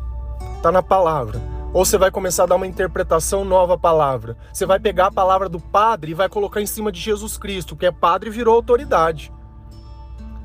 Tá 0.62 0.72
na 0.72 0.82
palavra. 0.82 1.42
Ou 1.74 1.86
você 1.86 1.98
vai 1.98 2.10
começar 2.10 2.44
a 2.44 2.48
dar 2.48 2.56
uma 2.56 2.66
interpretação 2.66 3.44
nova 3.44 3.76
à 3.76 3.78
palavra. 3.78 4.38
Você 4.52 4.66
vai 4.66 4.80
pegar 4.80 5.08
a 5.08 5.12
palavra 5.12 5.50
do 5.50 5.60
padre 5.60 6.12
e 6.12 6.16
vai 6.16 6.30
colocar 6.30 6.62
em 6.62 6.66
cima 6.66 6.92
de 6.92 7.00
Jesus 7.00 7.38
Cristo, 7.38 7.76
que 7.76 7.86
é 7.86 7.92
padre 7.92 8.30
e 8.30 8.34
virou 8.34 8.56
autoridade. 8.56 9.32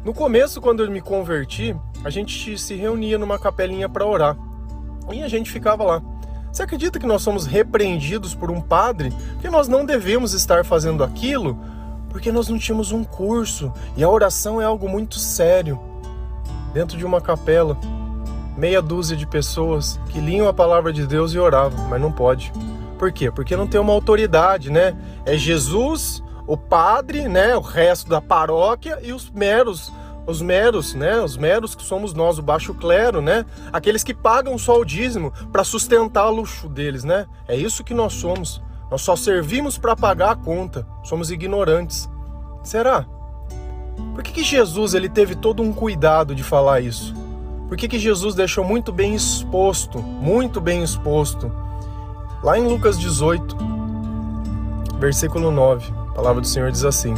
No 0.04 0.12
começo, 0.12 0.61
quando 0.61 0.82
eu 0.82 0.90
me 0.90 1.00
converti, 1.00 1.76
a 2.04 2.11
gente 2.11 2.59
se 2.59 2.75
reunia 2.75 3.18
numa 3.18 3.38
capelinha 3.38 3.88
para 3.88 4.06
orar. 4.06 4.37
E 5.12 5.23
a 5.23 5.28
gente 5.28 5.50
ficava 5.50 5.85
lá. 5.85 6.02
Você 6.52 6.62
acredita 6.62 6.99
que 6.99 7.06
nós 7.06 7.23
somos 7.23 7.47
repreendidos 7.47 8.35
por 8.35 8.50
um 8.50 8.61
padre? 8.61 9.12
Que 9.40 9.49
nós 9.49 9.68
não 9.68 9.87
devemos 9.87 10.32
estar 10.35 10.64
fazendo 10.64 11.02
aquilo? 11.02 11.59
Porque 12.11 12.30
nós 12.30 12.49
não 12.49 12.59
tínhamos 12.59 12.92
um 12.92 13.02
curso. 13.02 13.73
E 13.97 14.04
a 14.04 14.09
oração 14.09 14.61
é 14.61 14.64
algo 14.64 14.88
muito 14.88 15.18
sério. 15.18 15.80
Dentro 16.75 16.97
de 16.99 17.04
uma 17.04 17.21
capela, 17.21 17.78
meia 18.56 18.82
dúzia 18.82 19.16
de 19.16 19.26
pessoas 19.26 19.99
que 20.11 20.21
liam 20.21 20.47
a 20.47 20.52
palavra 20.52 20.92
de 20.92 21.06
Deus 21.06 21.32
e 21.32 21.38
oravam, 21.38 21.88
mas 21.88 22.00
não 22.00 22.12
pode. 22.12 22.52
Por 22.99 23.11
quê? 23.12 23.30
Porque 23.30 23.56
não 23.56 23.66
tem 23.66 23.80
uma 23.80 23.92
autoridade, 23.92 24.71
né? 24.71 24.97
É 25.25 25.37
Jesus, 25.37 26.23
o 26.47 26.56
padre, 26.56 27.28
né, 27.28 27.56
o 27.56 27.61
resto 27.61 28.09
da 28.09 28.21
paróquia 28.21 28.99
e 29.02 29.12
os 29.12 29.30
meros, 29.30 29.92
os 30.26 30.41
meros, 30.41 30.95
né, 30.95 31.21
os 31.21 31.37
meros 31.37 31.75
que 31.75 31.83
somos 31.83 32.14
nós, 32.14 32.38
o 32.38 32.43
baixo 32.43 32.75
clero, 32.75 33.21
né, 33.21 33.45
aqueles 33.73 34.05
que 34.05 34.14
pagam 34.14 34.57
só 34.57 34.79
o 34.79 34.85
dízimo 34.85 35.33
para 35.50 35.64
sustentar 35.64 36.29
o 36.29 36.35
luxo 36.35 36.69
deles, 36.69 37.05
né? 37.05 37.26
É 37.49 37.57
isso 37.57 37.85
que 37.85 37.95
nós 37.95 38.12
somos. 38.14 38.62
Nós 38.91 39.00
só 39.00 39.17
servimos 39.17 39.79
para 39.79 39.97
pagar 39.97 40.33
a 40.33 40.37
conta. 40.37 40.87
Somos 41.02 41.31
ignorantes. 41.31 42.11
Será? 42.62 43.07
Por 44.14 44.23
que, 44.23 44.33
que 44.33 44.45
Jesus 44.45 44.93
ele 44.95 45.09
teve 45.09 45.35
todo 45.35 45.62
um 45.62 45.73
cuidado 45.73 46.35
de 46.35 46.43
falar 46.43 46.81
isso? 46.81 47.14
Por 47.69 47.76
que, 47.79 47.88
que 47.88 47.99
Jesus 47.99 48.35
deixou 48.35 48.62
muito 48.62 48.93
bem 48.93 49.14
exposto, 49.14 49.99
muito 49.99 50.61
bem 50.61 50.83
exposto? 50.83 51.50
Lá 52.43 52.59
em 52.59 52.69
Lucas 52.69 52.99
18, 52.99 53.57
versículo 54.99 55.50
9. 55.50 55.91
A 56.11 56.12
palavra 56.12 56.43
do 56.43 56.47
Senhor 56.47 56.71
diz 56.71 56.85
assim: 56.85 57.14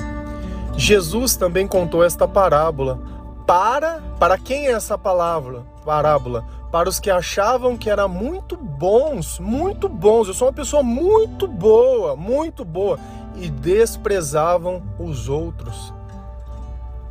Jesus 0.76 1.36
também 1.36 1.66
contou 1.66 2.04
esta 2.04 2.26
parábola 2.26 3.00
para 3.46 4.02
para 4.18 4.38
quem 4.38 4.66
é 4.66 4.72
essa 4.72 4.96
palavra? 4.96 5.62
Parábola 5.84 6.44
para 6.74 6.88
os 6.88 6.98
que 6.98 7.08
achavam 7.08 7.76
que 7.76 7.88
eram 7.88 8.08
muito 8.08 8.56
bons, 8.56 9.38
muito 9.38 9.88
bons. 9.88 10.26
Eu 10.26 10.34
sou 10.34 10.48
uma 10.48 10.52
pessoa 10.52 10.82
muito 10.82 11.46
boa, 11.46 12.16
muito 12.16 12.64
boa 12.64 12.98
e 13.36 13.48
desprezavam 13.48 14.82
os 14.98 15.28
outros. 15.28 15.94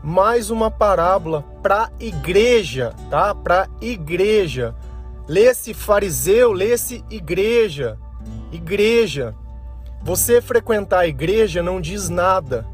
Mais 0.03 0.49
uma 0.49 0.69
parábola 0.69 1.45
para 1.61 1.89
igreja, 1.97 2.93
tá? 3.09 3.33
Para 3.33 3.69
igreja. 3.79 4.75
Lê-se 5.29 5.73
fariseu, 5.73 6.51
lê-se 6.51 7.01
igreja. 7.09 7.97
Igreja. 8.51 9.33
Você 10.01 10.41
frequentar 10.41 10.99
a 10.99 11.07
igreja 11.07 11.63
não 11.63 11.79
diz 11.79 12.09
nada. 12.09 12.67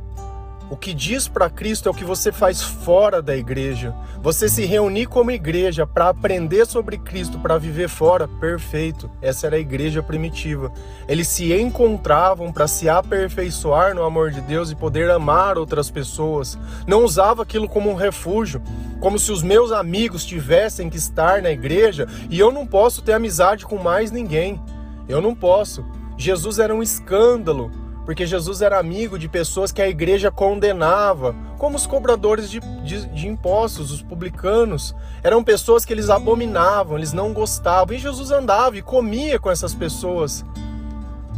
O 0.72 0.78
que 0.78 0.94
diz 0.94 1.28
para 1.28 1.50
Cristo 1.50 1.90
é 1.90 1.92
o 1.92 1.96
que 1.96 2.04
você 2.04 2.32
faz 2.32 2.62
fora 2.62 3.24
da 3.24 3.36
igreja. 3.36 3.96
Você 4.22 4.48
se 4.48 4.66
reunir 4.66 5.08
como 5.08 5.32
igreja 5.32 5.88
para 5.88 6.10
aprender 6.10 6.68
sobre 6.68 7.00
Cristo, 7.00 7.40
para 7.40 7.58
viver 7.58 7.90
fora, 7.90 8.28
perfeito. 8.28 9.10
Essa 9.20 9.48
era 9.48 9.56
a 9.56 9.60
igreja 9.60 10.04
primitiva. 10.04 10.72
Eles 11.08 11.28
se 11.28 11.52
encontravam 11.52 12.52
para 12.54 12.68
se 12.68 12.88
aperfeiçoar 12.88 13.96
no 13.96 14.04
amor 14.04 14.30
de 14.30 14.42
Deus 14.42 14.70
e 14.70 14.76
poder 14.76 15.10
amar 15.10 15.58
outras 15.58 15.90
pessoas. 15.90 16.56
Não 16.86 17.04
usava 17.04 17.42
aquilo 17.42 17.68
como 17.68 17.90
um 17.90 17.96
refúgio, 17.96 18.62
como 19.00 19.18
se 19.18 19.32
os 19.32 19.42
meus 19.42 19.72
amigos 19.72 20.24
tivessem 20.24 20.88
que 20.88 20.98
estar 20.98 21.42
na 21.42 21.50
igreja 21.50 22.08
e 22.30 22.38
eu 22.38 22.52
não 22.52 22.68
posso 22.68 23.02
ter 23.02 23.14
amizade 23.14 23.66
com 23.66 23.82
mais 23.82 24.12
ninguém. 24.12 24.62
Eu 25.08 25.20
não 25.20 25.34
posso. 25.34 25.84
Jesus 26.16 26.60
era 26.60 26.76
um 26.76 26.84
escândalo, 26.84 27.72
porque 28.10 28.25
Jesus 28.25 28.63
era 28.63 28.80
amigo 28.80 29.20
de 29.20 29.30
pessoas 29.30 29.72
que 29.72 29.84
a 29.84 29.88
igreja 29.88 30.32
condenava, 30.32 31.36
como 31.60 31.75
os 31.75 31.86
cobradores 31.86 32.50
de, 32.50 32.60
de, 32.84 33.06
de, 33.06 33.28
impostos, 33.28 33.92
os 33.92 34.01
publicanos. 34.01 34.96
Eram 35.22 35.44
pessoas 35.44 35.86
que 35.86 35.94
eles 35.94 36.10
abominavam, 36.10 36.98
eles 36.98 37.13
não 37.13 37.32
gostavam. 37.34 37.96
E 37.96 38.00
Jesus 38.00 38.32
andava 38.32 38.75
e 38.75 38.82
comia 38.82 39.38
com 39.38 39.51
essas 39.51 39.75
pessoas. 39.75 40.44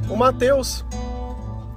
O 0.09 0.15
Mateus, 0.15 0.85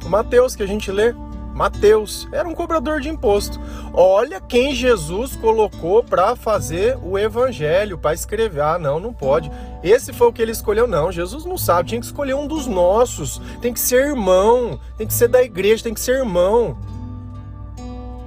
o 0.06 0.08
Mateus 0.08 0.54
que 0.54 0.62
a 0.62 0.66
gente 0.66 0.92
lê, 0.92 1.12
Mateus 1.54 2.28
era 2.32 2.48
um 2.48 2.54
cobrador 2.54 3.00
de 3.00 3.08
imposto. 3.08 3.60
Olha 3.92 4.40
quem 4.40 4.74
Jesus 4.74 5.36
colocou 5.36 6.02
para 6.02 6.34
fazer 6.34 6.98
o 7.00 7.16
evangelho, 7.16 7.96
para 7.96 8.12
escrever. 8.12 8.60
Ah, 8.60 8.78
não, 8.78 8.98
não 8.98 9.12
pode. 9.12 9.50
Esse 9.82 10.12
foi 10.12 10.26
o 10.26 10.32
que 10.32 10.42
ele 10.42 10.50
escolheu. 10.50 10.88
Não, 10.88 11.12
Jesus 11.12 11.44
não 11.44 11.56
sabe. 11.56 11.90
Tinha 11.90 12.00
que 12.00 12.06
escolher 12.06 12.34
um 12.34 12.48
dos 12.48 12.66
nossos. 12.66 13.40
Tem 13.60 13.72
que 13.72 13.78
ser 13.78 14.04
irmão. 14.08 14.80
Tem 14.98 15.06
que 15.06 15.14
ser 15.14 15.28
da 15.28 15.42
igreja. 15.42 15.84
Tem 15.84 15.94
que 15.94 16.00
ser 16.00 16.16
irmão. 16.18 16.76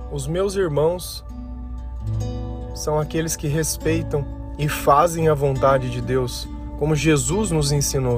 Os 0.10 0.25
meus 0.25 0.55
irmãos 0.55 1.25
são 2.74 2.98
aqueles 2.98 3.36
que 3.36 3.48
respeitam 3.48 4.25
e 4.57 4.69
fazem 4.69 5.27
a 5.27 5.34
vontade 5.34 5.89
de 5.89 6.01
Deus, 6.01 6.48
como 6.79 6.96
Jesus 6.96 7.51
nos 7.51 7.72
ensinou. 7.74 8.17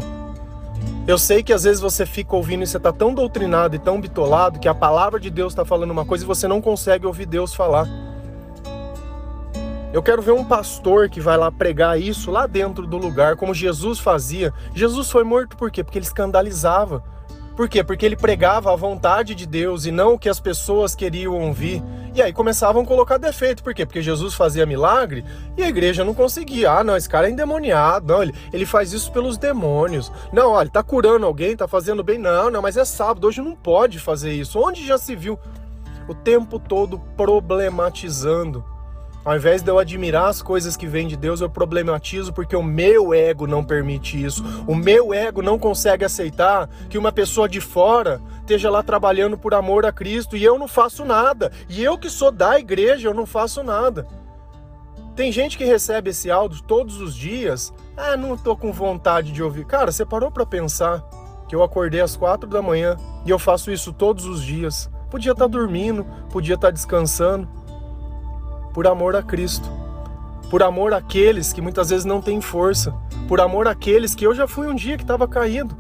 Eu 1.08 1.18
sei 1.18 1.42
que 1.42 1.52
às 1.52 1.64
vezes 1.64 1.82
você 1.82 2.06
fica 2.06 2.36
ouvindo 2.36 2.64
e 2.64 2.68
você 2.68 2.78
está 2.78 2.92
tão 2.92 3.14
doutrinado 3.14 3.76
e 3.76 3.80
tão 3.80 4.00
bitolado 4.00 4.60
que 4.60 4.68
a 4.68 4.76
palavra 4.76 5.20
de 5.20 5.30
Deus 5.30 5.54
está 5.54 5.66
falando 5.66 5.92
uma 5.92 6.06
coisa 6.06 6.24
e 6.24 6.28
você 6.28 6.48
não 6.48 6.62
consegue 6.62 7.06
ouvir 7.06 7.26
Deus 7.26 7.54
falar. 7.54 7.88
Eu 9.92 10.04
quero 10.04 10.22
ver 10.22 10.34
um 10.34 10.46
pastor 10.46 11.10
que 11.10 11.20
vai 11.20 11.36
lá 11.36 11.52
pregar 11.52 12.00
isso 12.00 12.30
lá 12.30 12.46
dentro 12.46 12.86
do 12.86 12.96
lugar, 12.96 13.36
como 13.36 13.56
Jesus 13.56 13.98
fazia. 13.98 14.54
Jesus 14.76 15.10
foi 15.10 15.24
morto 15.24 15.58
por 15.58 15.72
quê? 15.72 15.84
Porque 15.84 15.98
ele 15.98 16.06
escandalizava. 16.06 17.04
Por 17.56 17.68
quê? 17.68 17.84
Porque 17.84 18.06
ele 18.06 18.16
pregava 18.16 18.72
a 18.72 18.76
vontade 18.76 19.34
de 19.34 19.48
Deus 19.48 19.86
e 19.86 19.92
não 19.92 20.14
o 20.14 20.20
que 20.20 20.30
as 20.30 20.40
pessoas 20.40 20.94
queriam 20.94 21.34
ouvir. 21.34 21.84
E 22.20 22.22
aí 22.22 22.34
começavam 22.34 22.82
a 22.82 22.86
colocar 22.86 23.18
defeito. 23.18 23.64
Por 23.64 23.74
quê? 23.74 23.86
Porque 23.86 24.02
Jesus 24.02 24.34
fazia 24.34 24.66
milagre 24.66 25.24
e 25.56 25.64
a 25.64 25.70
igreja 25.70 26.04
não 26.04 26.14
conseguia. 26.14 26.70
Ah, 26.70 26.84
não, 26.84 26.98
esse 26.98 27.08
cara 27.08 27.30
é 27.30 27.32
endemoniado. 27.32 28.14
Não, 28.14 28.22
ele, 28.22 28.36
ele 28.52 28.66
faz 28.66 28.92
isso 28.92 29.10
pelos 29.14 29.38
demônios. 29.38 30.12
Não, 30.34 30.50
olha, 30.52 30.70
tá 30.70 30.84
curando 30.84 31.26
alguém, 31.26 31.56
tá 31.56 31.66
fazendo 31.66 32.04
bem. 32.04 32.18
Não, 32.18 32.52
não, 32.52 32.62
mas 32.62 32.76
é 32.76 32.84
sábado, 32.84 33.26
hoje 33.26 33.42
não 33.42 33.56
pode 33.56 34.00
fazer 34.00 34.34
isso. 34.34 34.60
Onde 34.60 34.86
já 34.86 34.98
se 34.98 35.16
viu? 35.16 35.40
O 36.10 36.14
tempo 36.14 36.60
todo 36.60 37.00
problematizando. 37.16 38.66
Ao 39.24 39.36
invés 39.36 39.62
de 39.62 39.70
eu 39.70 39.78
admirar 39.78 40.28
as 40.28 40.42
coisas 40.42 40.78
que 40.78 40.88
vêm 40.88 41.08
de 41.08 41.18
Deus, 41.18 41.42
eu 41.42 41.50
problematizo 41.50 42.32
porque 42.32 42.56
o 42.56 42.64
meu 42.64 43.14
ego 43.14 43.46
não 43.46 43.64
permite 43.64 44.24
isso. 44.24 44.44
O 44.66 44.74
meu 44.74 45.14
ego 45.14 45.42
não 45.42 45.60
consegue 45.60 46.06
aceitar 46.06 46.70
que 46.90 46.98
uma 46.98 47.12
pessoa 47.12 47.48
de 47.48 47.60
fora 47.60 48.22
esteja 48.40 48.70
lá 48.70 48.82
trabalhando 48.82 49.38
por 49.38 49.54
amor 49.54 49.86
a 49.86 49.92
Cristo 49.92 50.38
e 50.38 50.44
eu 50.44 50.58
não 50.58 50.68
faço 50.68 51.04
nada. 51.04 51.52
E 51.68 51.84
eu 51.84 51.98
que 51.98 52.10
sou 52.10 52.32
da 52.32 52.58
igreja, 52.58 53.10
eu 53.10 53.14
não 53.14 53.26
faço 53.26 53.62
nada. 53.62 54.08
Tem 55.18 55.34
gente 55.34 55.58
que 55.58 55.66
recebe 55.66 56.12
esse 56.12 56.32
áudio 56.32 56.64
todos 56.64 57.02
os 57.02 57.14
dias. 57.14 57.74
Ah, 57.98 58.16
não 58.16 58.38
tô 58.38 58.56
com 58.56 58.72
vontade 58.72 59.34
de 59.34 59.44
ouvir. 59.44 59.66
Cara, 59.66 59.92
você 59.92 60.06
parou 60.06 60.32
para 60.32 60.46
pensar 60.46 61.04
que 61.50 61.54
eu 61.54 61.62
acordei 61.62 62.00
às 62.00 62.16
quatro 62.16 62.50
da 62.50 62.62
manhã 62.62 62.96
e 63.26 63.30
eu 63.30 63.38
faço 63.38 63.70
isso 63.70 63.92
todos 63.92 64.26
os 64.26 64.42
dias. 64.42 64.90
Podia 65.12 65.34
estar 65.34 65.44
tá 65.44 65.50
dormindo, 65.50 66.06
podia 66.32 66.56
estar 66.56 66.68
tá 66.68 66.72
descansando 66.72 67.59
por 68.74 68.88
amor 68.88 69.16
a 69.16 69.24
Cristo, 69.24 69.70
por 70.50 70.64
amor 70.64 70.94
àqueles 70.94 71.54
que 71.54 71.62
muitas 71.62 71.90
vezes 71.90 72.06
não 72.06 72.22
têm 72.22 72.42
força, 72.42 72.94
por 73.28 73.40
amor 73.40 73.68
àqueles 73.68 74.16
que 74.16 74.26
eu 74.26 74.34
já 74.34 74.48
fui 74.48 74.68
um 74.68 74.76
dia 74.76 74.98
que 74.98 75.04
estava 75.04 75.28
caído. 75.28 75.78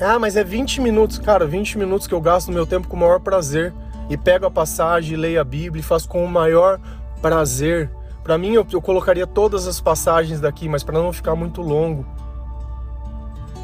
Ah, 0.00 0.18
mas 0.18 0.36
é 0.36 0.42
20 0.42 0.80
minutos. 0.80 1.18
Cara, 1.18 1.46
20 1.46 1.78
minutos 1.78 2.06
que 2.06 2.14
eu 2.14 2.20
gasto 2.20 2.50
meu 2.50 2.66
tempo 2.66 2.88
com 2.88 2.96
o 2.96 3.00
maior 3.00 3.20
prazer. 3.20 3.72
E 4.10 4.16
pego 4.16 4.44
a 4.44 4.50
passagem, 4.50 5.16
leio 5.16 5.40
a 5.40 5.44
Bíblia 5.44 5.80
e 5.80 5.84
faço 5.84 6.08
com 6.08 6.24
o 6.24 6.28
maior 6.28 6.78
prazer. 7.22 7.90
Para 8.22 8.36
mim, 8.36 8.52
eu, 8.54 8.66
eu 8.70 8.82
colocaria 8.82 9.26
todas 9.26 9.66
as 9.66 9.80
passagens 9.80 10.40
daqui, 10.40 10.68
mas 10.68 10.82
para 10.82 10.98
não 10.98 11.12
ficar 11.12 11.34
muito 11.34 11.62
longo. 11.62 12.04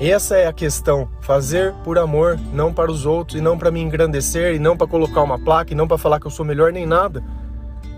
Essa 0.00 0.38
é 0.38 0.46
a 0.46 0.52
questão. 0.52 1.10
Fazer 1.20 1.74
por 1.84 1.98
amor, 1.98 2.40
não 2.54 2.72
para 2.72 2.90
os 2.90 3.04
outros, 3.04 3.38
e 3.38 3.42
não 3.42 3.58
para 3.58 3.70
me 3.70 3.80
engrandecer, 3.80 4.54
e 4.54 4.58
não 4.58 4.74
para 4.74 4.86
colocar 4.86 5.22
uma 5.22 5.38
placa, 5.38 5.74
e 5.74 5.76
não 5.76 5.86
para 5.86 5.98
falar 5.98 6.18
que 6.18 6.26
eu 6.26 6.30
sou 6.30 6.42
melhor 6.42 6.72
nem 6.72 6.86
nada. 6.86 7.22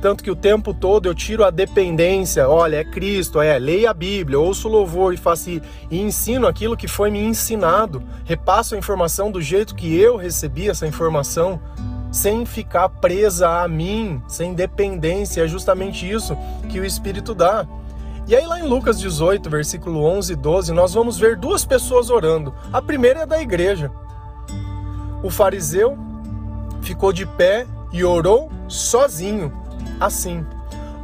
Tanto 0.00 0.24
que 0.24 0.30
o 0.30 0.34
tempo 0.34 0.74
todo 0.74 1.06
eu 1.06 1.14
tiro 1.14 1.44
a 1.44 1.50
dependência. 1.50 2.48
Olha, 2.48 2.78
é 2.78 2.84
Cristo, 2.84 3.40
é, 3.40 3.56
leia 3.56 3.90
a 3.90 3.94
Bíblia, 3.94 4.36
ouço 4.36 4.66
o 4.66 4.72
louvor 4.72 5.14
e 5.14 5.16
faço 5.16 5.48
e 5.48 5.62
ensino 5.92 6.48
aquilo 6.48 6.76
que 6.76 6.88
foi 6.88 7.08
me 7.08 7.20
ensinado. 7.20 8.02
Repasso 8.24 8.74
a 8.74 8.78
informação 8.78 9.30
do 9.30 9.40
jeito 9.40 9.76
que 9.76 9.96
eu 9.96 10.16
recebi 10.16 10.68
essa 10.68 10.88
informação 10.88 11.60
sem 12.10 12.44
ficar 12.44 12.88
presa 12.88 13.62
a 13.62 13.68
mim, 13.68 14.20
sem 14.26 14.54
dependência. 14.54 15.42
É 15.42 15.46
justamente 15.46 16.10
isso 16.10 16.36
que 16.68 16.80
o 16.80 16.84
Espírito 16.84 17.32
dá. 17.32 17.64
E 18.26 18.36
aí, 18.36 18.46
lá 18.46 18.60
em 18.60 18.68
Lucas 18.68 18.98
18, 19.00 19.50
versículo 19.50 20.04
11 20.04 20.32
e 20.32 20.36
12, 20.36 20.72
nós 20.72 20.94
vamos 20.94 21.18
ver 21.18 21.36
duas 21.36 21.64
pessoas 21.64 22.08
orando. 22.10 22.54
A 22.72 22.80
primeira 22.80 23.20
é 23.20 23.26
da 23.26 23.40
igreja. 23.40 23.90
O 25.22 25.30
fariseu 25.30 25.98
ficou 26.82 27.12
de 27.12 27.26
pé 27.26 27.66
e 27.92 28.04
orou 28.04 28.50
sozinho, 28.68 29.52
assim: 30.00 30.46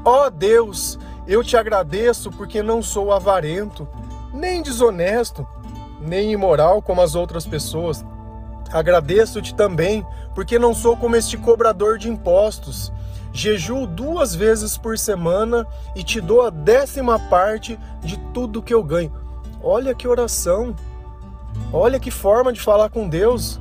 Ó 0.04 0.26
oh 0.26 0.30
Deus, 0.30 0.98
eu 1.26 1.42
te 1.42 1.56
agradeço 1.56 2.30
porque 2.30 2.62
não 2.62 2.82
sou 2.82 3.12
avarento, 3.12 3.86
nem 4.32 4.62
desonesto, 4.62 5.46
nem 6.00 6.32
imoral 6.32 6.80
como 6.80 7.02
as 7.02 7.14
outras 7.14 7.46
pessoas 7.46 8.04
Agradeço-te 8.72 9.54
também, 9.54 10.06
porque 10.34 10.58
não 10.58 10.74
sou 10.74 10.96
como 10.96 11.16
este 11.16 11.38
cobrador 11.38 11.98
de 11.98 12.08
impostos. 12.08 12.92
Jejuo 13.38 13.86
duas 13.86 14.34
vezes 14.34 14.76
por 14.76 14.98
semana 14.98 15.64
e 15.94 16.02
te 16.02 16.20
dou 16.20 16.42
a 16.42 16.50
décima 16.50 17.20
parte 17.30 17.78
de 18.00 18.16
tudo 18.34 18.60
que 18.60 18.74
eu 18.74 18.82
ganho. 18.82 19.12
Olha 19.62 19.94
que 19.94 20.08
oração. 20.08 20.74
Olha 21.72 22.00
que 22.00 22.10
forma 22.10 22.52
de 22.52 22.60
falar 22.60 22.90
com 22.90 23.08
Deus. 23.08 23.60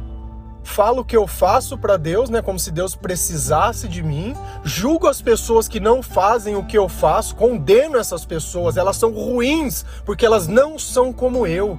Falo 0.63 1.01
o 1.01 1.05
que 1.05 1.15
eu 1.15 1.27
faço 1.27 1.77
para 1.77 1.95
Deus, 1.95 2.27
né, 2.27 2.41
como 2.41 2.57
se 2.57 2.71
Deus 2.71 2.95
precisasse 2.95 3.87
de 3.87 4.01
mim. 4.01 4.35
Julgo 4.63 5.07
as 5.07 5.21
pessoas 5.21 5.67
que 5.67 5.79
não 5.79 6.01
fazem 6.01 6.55
o 6.55 6.65
que 6.65 6.75
eu 6.75 6.89
faço, 6.89 7.35
condeno 7.35 7.99
essas 7.99 8.25
pessoas. 8.25 8.77
Elas 8.77 8.97
são 8.97 9.11
ruins 9.11 9.85
porque 10.03 10.25
elas 10.25 10.47
não 10.47 10.79
são 10.79 11.13
como 11.13 11.45
eu. 11.45 11.77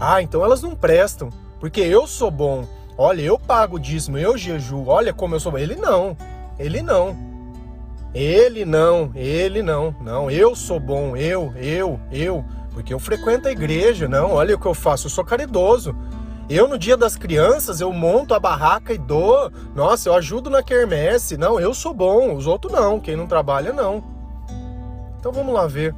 Ah, 0.00 0.20
então 0.20 0.44
elas 0.44 0.62
não 0.62 0.74
prestam 0.74 1.30
porque 1.60 1.80
eu 1.80 2.08
sou 2.08 2.28
bom. 2.28 2.64
Olha, 2.98 3.22
eu 3.22 3.38
pago 3.38 3.76
o 3.76 3.80
dízimo, 3.80 4.18
eu 4.18 4.36
jejuo. 4.36 4.88
Olha 4.88 5.14
como 5.14 5.36
eu 5.36 5.38
sou 5.38 5.52
bom. 5.52 5.58
Ele 5.58 5.76
não. 5.76 6.16
Ele 6.58 6.82
não. 6.82 7.35
Ele 8.16 8.64
não. 8.64 9.10
Ele 9.14 9.62
não. 9.62 9.94
Não, 10.00 10.30
eu 10.30 10.54
sou 10.54 10.80
bom. 10.80 11.14
Eu, 11.14 11.52
eu, 11.56 12.00
eu. 12.10 12.42
Porque 12.72 12.94
eu 12.94 12.98
frequento 12.98 13.46
a 13.46 13.52
igreja. 13.52 14.08
Não, 14.08 14.32
olha 14.32 14.54
o 14.54 14.58
que 14.58 14.66
eu 14.66 14.72
faço. 14.72 15.06
Eu 15.06 15.10
sou 15.10 15.22
caridoso. 15.22 15.94
Eu, 16.48 16.66
no 16.66 16.78
dia 16.78 16.96
das 16.96 17.14
crianças, 17.14 17.80
eu 17.80 17.92
monto 17.92 18.32
a 18.32 18.40
barraca 18.40 18.94
e 18.94 18.98
dou. 18.98 19.50
Nossa, 19.74 20.08
eu 20.08 20.14
ajudo 20.14 20.48
na 20.48 20.62
quermesse. 20.62 21.36
Não, 21.36 21.60
eu 21.60 21.74
sou 21.74 21.92
bom. 21.92 22.34
Os 22.34 22.46
outros 22.46 22.72
não. 22.72 22.98
Quem 22.98 23.16
não 23.16 23.26
trabalha, 23.26 23.70
não. 23.70 24.02
Então 25.18 25.30
vamos 25.30 25.52
lá 25.52 25.66
ver 25.66 25.94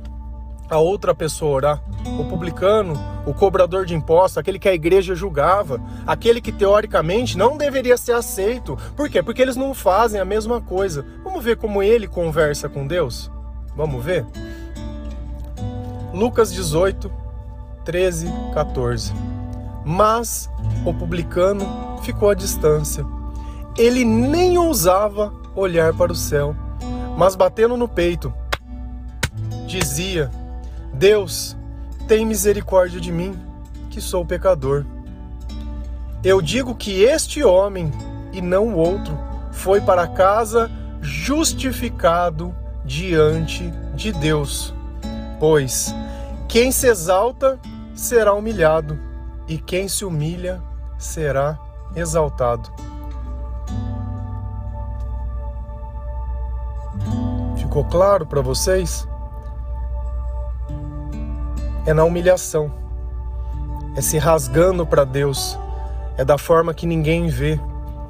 a 0.71 0.79
outra 0.79 1.15
pessoa 1.15 1.53
orar. 1.53 1.83
O 2.19 2.25
publicano, 2.25 2.95
o 3.27 3.33
cobrador 3.33 3.87
de 3.87 3.95
impostos, 3.95 4.39
aquele 4.39 4.59
que 4.59 4.69
a 4.69 4.75
igreja 4.75 5.15
julgava, 5.15 5.81
aquele 6.07 6.41
que 6.41 6.53
teoricamente 6.53 7.37
não 7.37 7.57
deveria 7.57 7.97
ser 7.97 8.13
aceito. 8.13 8.77
Por 8.97 9.09
quê? 9.09 9.23
Porque 9.23 9.43
eles 9.43 9.57
não 9.57 9.75
fazem 9.75 10.21
a 10.21 10.25
mesma 10.25 10.61
coisa. 10.61 11.05
Vamos 11.25 11.43
ver 11.43 11.57
como 11.57 11.83
ele 11.83 12.07
conversa 12.07 12.69
com 12.69 12.87
Deus? 12.87 13.31
Vamos 13.77 14.05
ver? 14.05 14.27
Lucas 16.13 16.53
18, 16.53 17.11
13, 17.85 18.33
14. 18.55 19.13
Mas 19.85 20.51
o 20.85 20.93
publicano 20.93 21.65
ficou 22.03 22.31
à 22.31 22.35
distância. 22.35 23.05
Ele 23.77 24.05
nem 24.05 24.59
ousava 24.59 25.33
olhar 25.55 25.95
para 25.95 26.13
o 26.13 26.17
céu, 26.17 26.55
mas 27.17 27.37
batendo 27.37 27.77
no 27.77 27.87
peito, 27.87 28.33
dizia: 29.67 30.31
Deus, 30.99 31.57
tem 32.09 32.27
misericórdia 32.27 33.01
de 33.01 33.13
mim, 33.13 33.39
que 33.89 34.01
sou 34.01 34.27
pecador. 34.27 34.85
Eu 36.25 36.43
digo 36.43 36.75
que 36.75 37.05
este 37.05 37.45
homem, 37.45 37.93
e 38.33 38.43
não 38.43 38.75
o 38.75 38.77
outro, 38.77 39.17
foi 39.53 39.81
para 39.81 40.09
casa 40.09 40.69
justificado 41.01 42.53
diante 42.85 43.71
de 43.95 44.11
Deus. 44.11 44.75
Pois 45.39 45.95
quem 46.49 46.73
se 46.73 46.89
exalta 46.89 47.61
será 47.95 48.35
humilhado, 48.35 48.99
e 49.47 49.57
quem 49.57 49.87
se 49.87 50.05
humilha 50.05 50.61
será 50.99 51.57
exaltado. 51.95 52.73
Ficou 57.57 57.85
claro 57.85 58.27
para 58.27 58.41
vocês? 58.41 59.07
É 61.89 61.95
na 61.95 62.05
humilhação, 62.05 62.71
é 63.97 64.03
se 64.03 64.19
rasgando 64.19 64.87
para 64.87 65.05
Deus, 65.05 65.59
é 66.19 66.25
da 66.25 66.37
forma 66.37 66.75
que 66.75 66.85
ninguém 66.85 67.29
vê, 67.29 67.59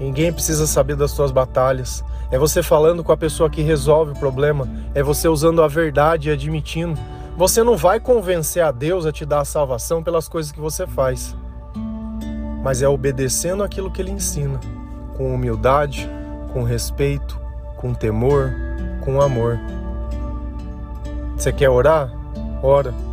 ninguém 0.00 0.32
precisa 0.32 0.66
saber 0.66 0.96
das 0.96 1.12
suas 1.12 1.30
batalhas, 1.30 2.02
é 2.28 2.36
você 2.36 2.60
falando 2.60 3.04
com 3.04 3.12
a 3.12 3.16
pessoa 3.16 3.48
que 3.48 3.62
resolve 3.62 4.10
o 4.10 4.18
problema, 4.18 4.68
é 4.96 5.00
você 5.00 5.28
usando 5.28 5.62
a 5.62 5.68
verdade 5.68 6.28
e 6.28 6.32
admitindo. 6.32 6.98
Você 7.36 7.62
não 7.62 7.76
vai 7.76 8.00
convencer 8.00 8.64
a 8.64 8.72
Deus 8.72 9.06
a 9.06 9.12
te 9.12 9.24
dar 9.24 9.42
a 9.42 9.44
salvação 9.44 10.02
pelas 10.02 10.26
coisas 10.28 10.50
que 10.50 10.58
você 10.58 10.84
faz, 10.84 11.36
mas 12.64 12.82
é 12.82 12.88
obedecendo 12.88 13.62
aquilo 13.62 13.92
que 13.92 14.02
Ele 14.02 14.10
ensina, 14.10 14.58
com 15.16 15.32
humildade, 15.32 16.10
com 16.52 16.64
respeito, 16.64 17.40
com 17.76 17.94
temor, 17.94 18.52
com 19.04 19.20
amor. 19.20 19.56
Você 21.36 21.52
quer 21.52 21.70
orar? 21.70 22.12
Ora. 22.60 23.07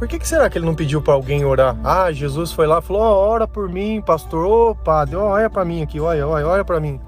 Por 0.00 0.08
que, 0.08 0.18
que 0.18 0.26
será 0.26 0.48
que 0.48 0.56
ele 0.56 0.64
não 0.64 0.74
pediu 0.74 1.02
para 1.02 1.12
alguém 1.12 1.44
orar? 1.44 1.76
Ah, 1.84 2.10
Jesus 2.10 2.52
foi 2.52 2.66
lá 2.66 2.80
falou: 2.80 3.02
oh, 3.02 3.28
ora 3.28 3.46
por 3.46 3.68
mim, 3.68 4.00
pastor, 4.00 4.46
ô 4.46 4.70
oh, 4.70 4.74
padre, 4.74 5.14
oh, 5.14 5.24
olha 5.24 5.50
para 5.50 5.62
mim 5.62 5.82
aqui, 5.82 6.00
olha, 6.00 6.26
olha, 6.26 6.48
olha 6.48 6.64
para 6.64 6.80
mim. 6.80 6.98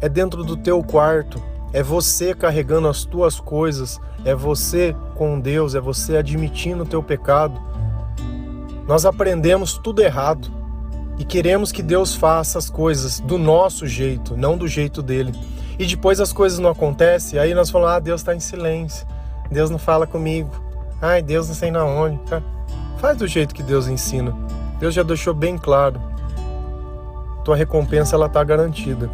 É 0.00 0.08
dentro 0.08 0.44
do 0.44 0.56
teu 0.56 0.84
quarto, 0.84 1.42
é 1.72 1.82
você 1.82 2.32
carregando 2.32 2.86
as 2.86 3.04
tuas 3.04 3.40
coisas, 3.40 4.00
é 4.24 4.36
você 4.36 4.94
com 5.16 5.40
Deus, 5.40 5.74
é 5.74 5.80
você 5.80 6.16
admitindo 6.16 6.84
o 6.84 6.86
teu 6.86 7.02
pecado. 7.02 7.60
Nós 8.86 9.04
aprendemos 9.04 9.76
tudo 9.76 10.00
errado 10.00 10.48
e 11.18 11.24
queremos 11.24 11.72
que 11.72 11.82
Deus 11.82 12.14
faça 12.14 12.56
as 12.56 12.70
coisas 12.70 13.18
do 13.18 13.36
nosso 13.36 13.84
jeito, 13.84 14.36
não 14.36 14.56
do 14.56 14.68
jeito 14.68 15.02
dele. 15.02 15.32
E 15.76 15.84
depois 15.84 16.20
as 16.20 16.32
coisas 16.32 16.60
não 16.60 16.70
acontecem, 16.70 17.36
aí 17.36 17.52
nós 17.52 17.68
falamos: 17.68 17.96
ah, 17.96 17.98
Deus 17.98 18.20
está 18.20 18.32
em 18.32 18.38
silêncio, 18.38 19.04
Deus 19.50 19.70
não 19.70 19.78
fala 19.78 20.06
comigo. 20.06 20.65
Ai, 21.00 21.22
Deus 21.22 21.48
não 21.48 21.54
sei 21.54 21.70
na 21.70 21.84
onde. 21.84 22.18
Cara, 22.28 22.42
faz 22.98 23.16
do 23.18 23.26
jeito 23.26 23.54
que 23.54 23.62
Deus 23.62 23.86
ensina. 23.88 24.34
Deus 24.78 24.94
já 24.94 25.02
deixou 25.02 25.34
bem 25.34 25.58
claro. 25.58 26.00
Tua 27.44 27.56
recompensa 27.56 28.16
ela 28.16 28.28
tá 28.28 28.42
garantida. 28.42 29.10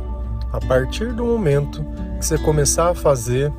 A 0.53 0.61
partir 0.61 1.13
do 1.13 1.25
momento 1.25 1.85
que 2.19 2.27
você 2.27 2.39
começar 2.39 2.91
a 2.91 2.95
fazer 2.95 3.53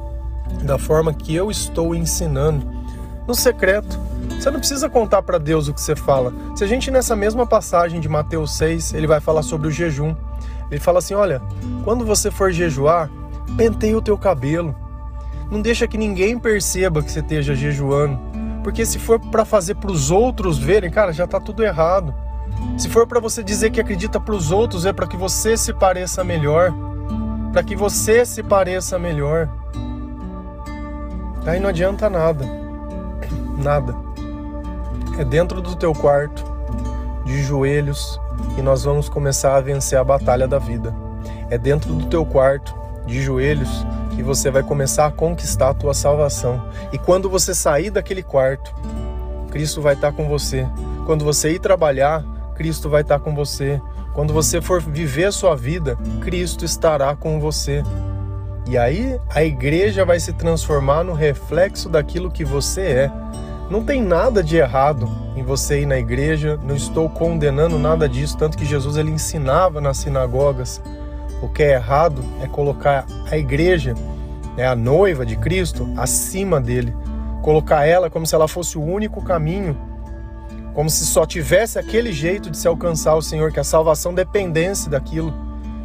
da 0.63 0.77
forma 0.77 1.13
que 1.13 1.35
eu 1.35 1.49
estou 1.49 1.95
ensinando, 1.95 2.65
no 3.27 3.33
secreto, 3.33 3.99
você 4.29 4.51
não 4.51 4.59
precisa 4.59 4.89
contar 4.89 5.21
para 5.21 5.37
Deus 5.37 5.67
o 5.67 5.73
que 5.73 5.81
você 5.81 5.95
fala. 5.95 6.33
Se 6.55 6.63
a 6.63 6.67
gente 6.67 6.91
nessa 6.91 7.15
mesma 7.15 7.45
passagem 7.45 7.99
de 7.99 8.09
Mateus 8.09 8.55
6, 8.57 8.93
ele 8.93 9.07
vai 9.07 9.19
falar 9.19 9.43
sobre 9.43 9.67
o 9.67 9.71
jejum. 9.71 10.15
Ele 10.69 10.79
fala 10.79 10.99
assim: 10.99 11.13
"Olha, 11.13 11.41
quando 11.83 12.05
você 12.05 12.29
for 12.29 12.51
jejuar, 12.51 13.09
penteie 13.55 13.95
o 13.95 14.01
teu 14.01 14.17
cabelo, 14.17 14.75
não 15.53 15.61
deixa 15.61 15.87
que 15.87 15.99
ninguém 15.99 16.37
perceba 16.39 17.03
que 17.03 17.11
você 17.11 17.19
esteja 17.19 17.53
jejuando. 17.53 18.19
Porque 18.63 18.85
se 18.85 18.97
for 18.97 19.19
para 19.19 19.45
fazer 19.45 19.75
para 19.75 19.91
os 19.91 20.09
outros 20.09 20.57
verem, 20.57 20.89
cara, 20.89 21.13
já 21.13 21.27
tá 21.27 21.39
tudo 21.39 21.63
errado. 21.63 22.13
Se 22.77 22.89
for 22.89 23.05
para 23.05 23.19
você 23.19 23.43
dizer 23.43 23.69
que 23.69 23.79
acredita 23.79 24.19
para 24.19 24.33
os 24.33 24.51
outros, 24.51 24.85
é 24.85 24.91
para 24.91 25.05
que 25.05 25.15
você 25.15 25.55
se 25.55 25.71
pareça 25.71 26.23
melhor. 26.23 26.73
Para 27.51 27.61
que 27.61 27.75
você 27.75 28.25
se 28.25 28.41
pareça 28.41 28.97
melhor. 28.97 29.47
Aí 31.45 31.59
não 31.59 31.69
adianta 31.69 32.09
nada. 32.09 32.45
Nada. 33.57 33.95
É 35.19 35.23
dentro 35.23 35.61
do 35.61 35.75
teu 35.75 35.93
quarto, 35.93 36.43
de 37.25 37.43
joelhos, 37.43 38.19
e 38.57 38.61
nós 38.63 38.83
vamos 38.83 39.07
começar 39.07 39.55
a 39.55 39.61
vencer 39.61 39.99
a 39.99 40.03
batalha 40.03 40.47
da 40.47 40.57
vida. 40.57 40.95
É 41.51 41.57
dentro 41.57 41.93
do 41.93 42.07
teu 42.07 42.25
quarto, 42.25 42.73
de 43.05 43.21
joelhos, 43.21 43.85
que 44.15 44.23
você 44.23 44.49
vai 44.51 44.63
começar 44.63 45.05
a 45.05 45.11
conquistar 45.11 45.69
a 45.69 45.73
tua 45.73 45.93
salvação. 45.93 46.63
E 46.91 46.97
quando 46.97 47.29
você 47.29 47.53
sair 47.53 47.89
daquele 47.89 48.23
quarto, 48.23 48.73
Cristo 49.51 49.81
vai 49.81 49.93
estar 49.93 50.11
com 50.11 50.27
você. 50.27 50.67
Quando 51.05 51.25
você 51.25 51.51
ir 51.51 51.59
trabalhar, 51.59 52.23
Cristo 52.55 52.89
vai 52.89 53.01
estar 53.01 53.19
com 53.19 53.35
você. 53.35 53.81
Quando 54.13 54.33
você 54.33 54.61
for 54.61 54.81
viver 54.81 55.25
a 55.25 55.31
sua 55.31 55.55
vida, 55.55 55.97
Cristo 56.21 56.63
estará 56.63 57.15
com 57.15 57.39
você. 57.39 57.83
E 58.67 58.77
aí 58.77 59.19
a 59.29 59.43
igreja 59.43 60.05
vai 60.05 60.19
se 60.19 60.33
transformar 60.33 61.03
no 61.03 61.13
reflexo 61.13 61.89
daquilo 61.89 62.31
que 62.31 62.45
você 62.45 62.81
é. 62.81 63.11
Não 63.69 63.83
tem 63.83 64.01
nada 64.01 64.43
de 64.43 64.57
errado 64.57 65.09
em 65.35 65.43
você 65.43 65.81
ir 65.81 65.85
na 65.85 65.97
igreja, 65.97 66.59
não 66.63 66.75
estou 66.75 67.09
condenando 67.09 67.79
nada 67.79 68.07
disso, 68.07 68.37
tanto 68.37 68.57
que 68.57 68.65
Jesus 68.65 68.97
ele 68.97 69.11
ensinava 69.11 69.81
nas 69.81 69.97
sinagogas. 69.97 70.81
O 71.43 71.49
que 71.49 71.61
é 71.61 71.73
errado 71.73 72.23
é 72.41 72.47
colocar 72.47 73.05
a 73.29 73.37
igreja, 73.37 73.93
né, 74.55 74.65
a 74.65 74.73
noiva 74.73 75.25
de 75.25 75.35
Cristo, 75.35 75.85
acima 75.97 76.61
dele, 76.61 76.95
colocar 77.41 77.85
ela 77.85 78.09
como 78.09 78.25
se 78.25 78.33
ela 78.33 78.47
fosse 78.47 78.77
o 78.77 78.81
único 78.81 79.21
caminho, 79.21 79.77
como 80.73 80.89
se 80.89 81.05
só 81.05 81.25
tivesse 81.25 81.77
aquele 81.77 82.13
jeito 82.13 82.49
de 82.49 82.55
se 82.55 82.65
alcançar 82.65 83.15
o 83.15 83.21
Senhor, 83.21 83.51
que 83.51 83.59
a 83.59 83.63
salvação 83.63 84.13
dependesse 84.13 84.89
daquilo. 84.89 85.33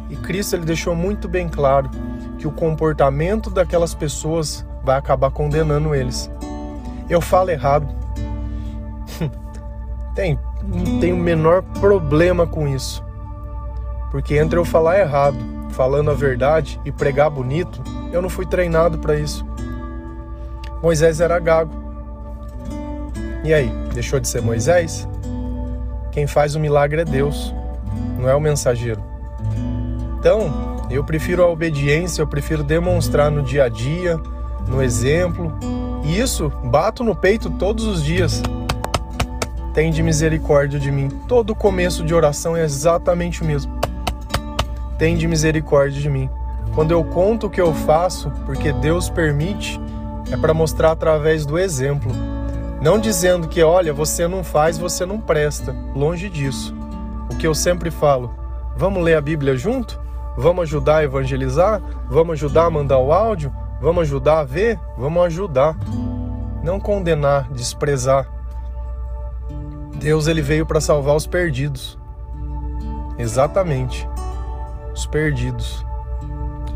E 0.09 0.15
Cristo 0.15 0.55
ele 0.55 0.63
deixou 0.63 0.95
muito 0.95 1.27
bem 1.27 1.49
claro 1.49 1.89
que 2.37 2.47
o 2.47 2.51
comportamento 2.51 3.49
daquelas 3.49 3.93
pessoas 3.93 4.65
vai 4.81 4.97
acabar 4.97 5.29
condenando 5.29 5.93
eles. 5.93 6.31
Eu 7.09 7.19
falo 7.19 7.49
errado. 7.49 7.85
tem, 10.15 10.39
não 10.63 11.01
tenho 11.01 11.17
o 11.17 11.19
menor 11.19 11.63
problema 11.81 12.47
com 12.47 12.65
isso. 12.65 13.08
Porque 14.11 14.37
entre 14.37 14.57
eu 14.57 14.65
falar 14.65 14.99
errado, 14.99 15.37
falando 15.71 16.11
a 16.11 16.13
verdade 16.13 16.79
e 16.83 16.91
pregar 16.91 17.29
bonito, 17.29 17.81
eu 18.11 18.21
não 18.21 18.29
fui 18.29 18.45
treinado 18.45 18.97
para 18.97 19.15
isso. 19.15 19.45
Moisés 20.81 21.19
era 21.19 21.39
gago. 21.39 21.73
E 23.43 23.53
aí, 23.53 23.69
deixou 23.93 24.19
de 24.19 24.27
ser 24.27 24.41
Moisés? 24.41 25.07
Quem 26.11 26.27
faz 26.27 26.55
o 26.55 26.59
milagre 26.59 27.01
é 27.01 27.05
Deus, 27.05 27.53
não 28.17 28.27
é 28.27 28.35
o 28.35 28.41
mensageiro. 28.41 29.01
Então, 30.19 30.85
eu 30.89 31.03
prefiro 31.03 31.43
a 31.43 31.47
obediência, 31.47 32.21
eu 32.21 32.27
prefiro 32.27 32.63
demonstrar 32.63 33.29
no 33.31 33.41
dia 33.41 33.65
a 33.65 33.69
dia, 33.69 34.19
no 34.67 34.81
exemplo. 34.81 35.57
E 36.03 36.19
isso 36.19 36.49
bato 36.65 37.03
no 37.03 37.15
peito 37.15 37.49
todos 37.51 37.85
os 37.85 38.03
dias. 38.03 38.41
Tende 39.73 40.01
misericórdia 40.01 40.79
de 40.79 40.91
mim. 40.91 41.09
Todo 41.27 41.55
começo 41.55 42.03
de 42.03 42.13
oração 42.13 42.57
é 42.57 42.63
exatamente 42.63 43.41
o 43.41 43.45
mesmo. 43.45 43.78
Tende 44.99 45.25
misericórdia 45.29 46.01
de 46.01 46.09
mim. 46.09 46.29
Quando 46.75 46.91
eu 46.91 47.01
conto 47.05 47.47
o 47.47 47.49
que 47.49 47.61
eu 47.61 47.73
faço, 47.73 48.29
porque 48.45 48.73
Deus 48.73 49.09
permite, 49.09 49.79
é 50.29 50.35
para 50.35 50.53
mostrar 50.53 50.91
através 50.91 51.45
do 51.45 51.57
exemplo. 51.57 52.11
Não 52.81 52.99
dizendo 52.99 53.47
que, 53.47 53.63
olha, 53.63 53.93
você 53.93 54.27
não 54.27 54.43
faz, 54.43 54.77
você 54.77 55.05
não 55.05 55.17
presta. 55.17 55.73
Longe 55.95 56.29
disso. 56.29 56.75
O 57.31 57.37
que 57.37 57.47
eu 57.47 57.55
sempre 57.55 57.89
falo, 57.89 58.35
vamos 58.75 59.01
ler 59.01 59.15
a 59.15 59.21
Bíblia 59.21 59.55
junto? 59.55 59.97
Vamos 60.37 60.63
ajudar 60.63 60.97
a 60.97 61.03
evangelizar? 61.05 61.81
Vamos 62.09 62.33
ajudar 62.33 62.65
a 62.65 62.69
mandar 62.69 62.97
o 62.97 63.13
áudio? 63.13 63.53
Vamos 63.79 64.01
ajudar 64.01 64.39
a 64.39 64.43
ver? 64.43 64.77
Vamos 64.97 65.23
ajudar. 65.27 65.77
Não 66.61 66.77
condenar, 66.77 67.49
desprezar. 67.53 68.29
Deus 69.95 70.27
ele 70.27 70.41
veio 70.41 70.65
para 70.65 70.81
salvar 70.81 71.15
os 71.15 71.25
perdidos. 71.25 71.97
Exatamente. 73.17 74.08
Os 74.93 75.05
perdidos. 75.05 75.85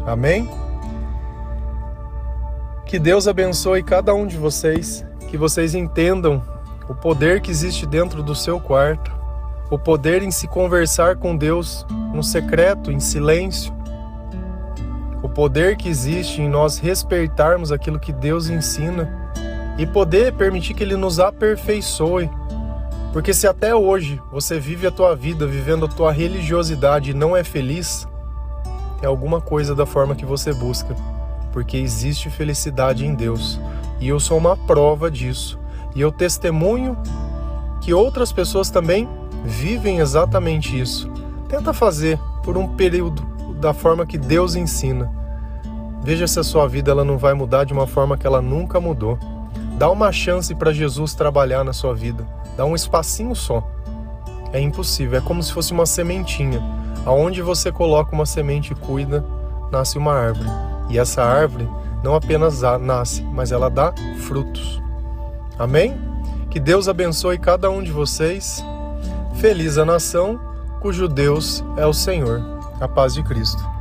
Amém? 0.06 0.50
Que 2.86 3.00
Deus 3.00 3.28
abençoe 3.28 3.82
cada 3.82 4.14
um 4.14 4.28
de 4.28 4.38
vocês, 4.38 5.06
que 5.30 5.38
vocês 5.38 5.74
entendam 5.74 6.44
o 6.88 6.94
poder 6.94 7.42
que 7.42 7.50
existe 7.50 7.86
dentro 7.86 8.22
do 8.22 8.36
seu 8.36 8.60
quarto, 8.60 9.12
o 9.72 9.80
poder 9.80 10.22
em 10.22 10.30
se 10.30 10.48
conversar 10.48 11.16
com 11.16 11.36
Deus 11.36 11.86
no 12.14 12.22
secreto, 12.22 12.92
em 12.92 13.00
silêncio. 13.00 13.74
O 15.24 15.30
poder 15.30 15.78
que 15.78 15.90
existe 15.90 16.42
em 16.42 16.50
nós 16.50 16.78
respeitarmos 16.78 17.72
aquilo 17.72 18.00
que 18.00 18.12
Deus 18.12 18.50
ensina 18.50 19.32
e 19.78 19.88
poder 19.88 20.34
permitir 20.34 20.74
que 20.74 20.84
Ele 20.84 20.96
nos 20.96 21.20
aperfeiçoe. 21.20 22.30
Porque 23.14 23.32
se 23.32 23.46
até 23.46 23.76
hoje 23.76 24.20
você 24.32 24.60
vive 24.60 24.88
a 24.88 24.92
tua 24.92 25.16
vida 25.16 25.46
vivendo 25.46 25.86
a 25.86 25.88
tua 25.88 26.12
religiosidade 26.12 27.12
e 27.12 27.14
não 27.14 27.38
é 27.38 27.44
feliz, 27.44 28.08
é 29.04 29.06
alguma 29.06 29.40
coisa 29.40 29.76
da 29.76 29.86
forma 29.86 30.16
que 30.16 30.26
você 30.26 30.52
busca. 30.52 30.96
Porque 31.52 31.78
existe 31.78 32.32
felicidade 32.32 33.06
em 33.06 33.14
Deus. 33.14 33.60
E 34.02 34.08
eu 34.08 34.20
sou 34.20 34.40
uma 34.40 34.58
prova 34.58 35.12
disso. 35.12 35.60
E 35.96 36.02
eu 36.02 36.12
testemunho 36.12 36.98
que 37.82 37.94
outras 37.94 38.34
pessoas 38.34 38.72
também 38.72 39.08
vivem 39.46 40.00
exatamente 40.00 40.80
isso. 40.80 41.08
Tenta 41.48 41.72
fazer 41.72 42.18
por 42.44 42.58
um 42.58 42.76
período 42.76 43.22
da 43.60 43.76
forma 43.76 44.08
que 44.08 44.18
Deus 44.18 44.56
ensina. 44.56 45.12
Veja 46.02 46.26
se 46.26 46.40
a 46.40 46.44
sua 46.44 46.68
vida 46.68 46.90
ela 46.90 47.04
não 47.04 47.20
vai 47.20 47.36
mudar 47.36 47.64
de 47.64 47.74
uma 47.74 47.86
forma 47.86 48.18
que 48.18 48.26
ela 48.26 48.42
nunca 48.42 48.80
mudou. 48.80 49.20
Dá 49.78 49.90
uma 49.90 50.12
chance 50.12 50.54
para 50.56 50.74
Jesus 50.74 51.14
trabalhar 51.14 51.64
na 51.64 51.74
sua 51.74 51.94
vida. 51.94 52.26
Dá 52.56 52.66
um 52.66 52.76
espacinho 52.76 53.36
só. 53.36 53.68
É 54.52 54.60
impossível, 54.60 55.18
é 55.18 55.22
como 55.22 55.42
se 55.42 55.52
fosse 55.52 55.72
uma 55.72 55.86
sementinha. 55.86 56.62
Aonde 57.06 57.42
você 57.42 57.72
coloca 57.72 58.14
uma 58.14 58.26
semente 58.26 58.74
e 58.74 58.76
cuida, 58.76 59.26
nasce 59.72 59.98
uma 59.98 60.14
árvore. 60.14 60.50
E 60.90 61.00
essa 61.00 61.24
árvore 61.24 61.68
não 62.04 62.16
apenas 62.16 62.62
nasce, 62.80 63.24
mas 63.24 63.52
ela 63.52 63.70
dá 63.70 63.94
frutos. 64.28 64.82
Amém? 65.58 65.96
Que 66.50 66.60
Deus 66.60 66.88
abençoe 66.88 67.38
cada 67.38 67.70
um 67.70 67.82
de 67.82 67.92
vocês 67.92 68.64
Feliz 69.36 69.78
a 69.78 69.84
nação 69.84 70.40
cujo 70.80 71.08
Deus 71.08 71.64
é 71.76 71.86
o 71.86 71.94
Senhor. 71.94 72.42
A 72.80 72.88
paz 72.88 73.14
de 73.14 73.24
Cristo. 73.24 73.73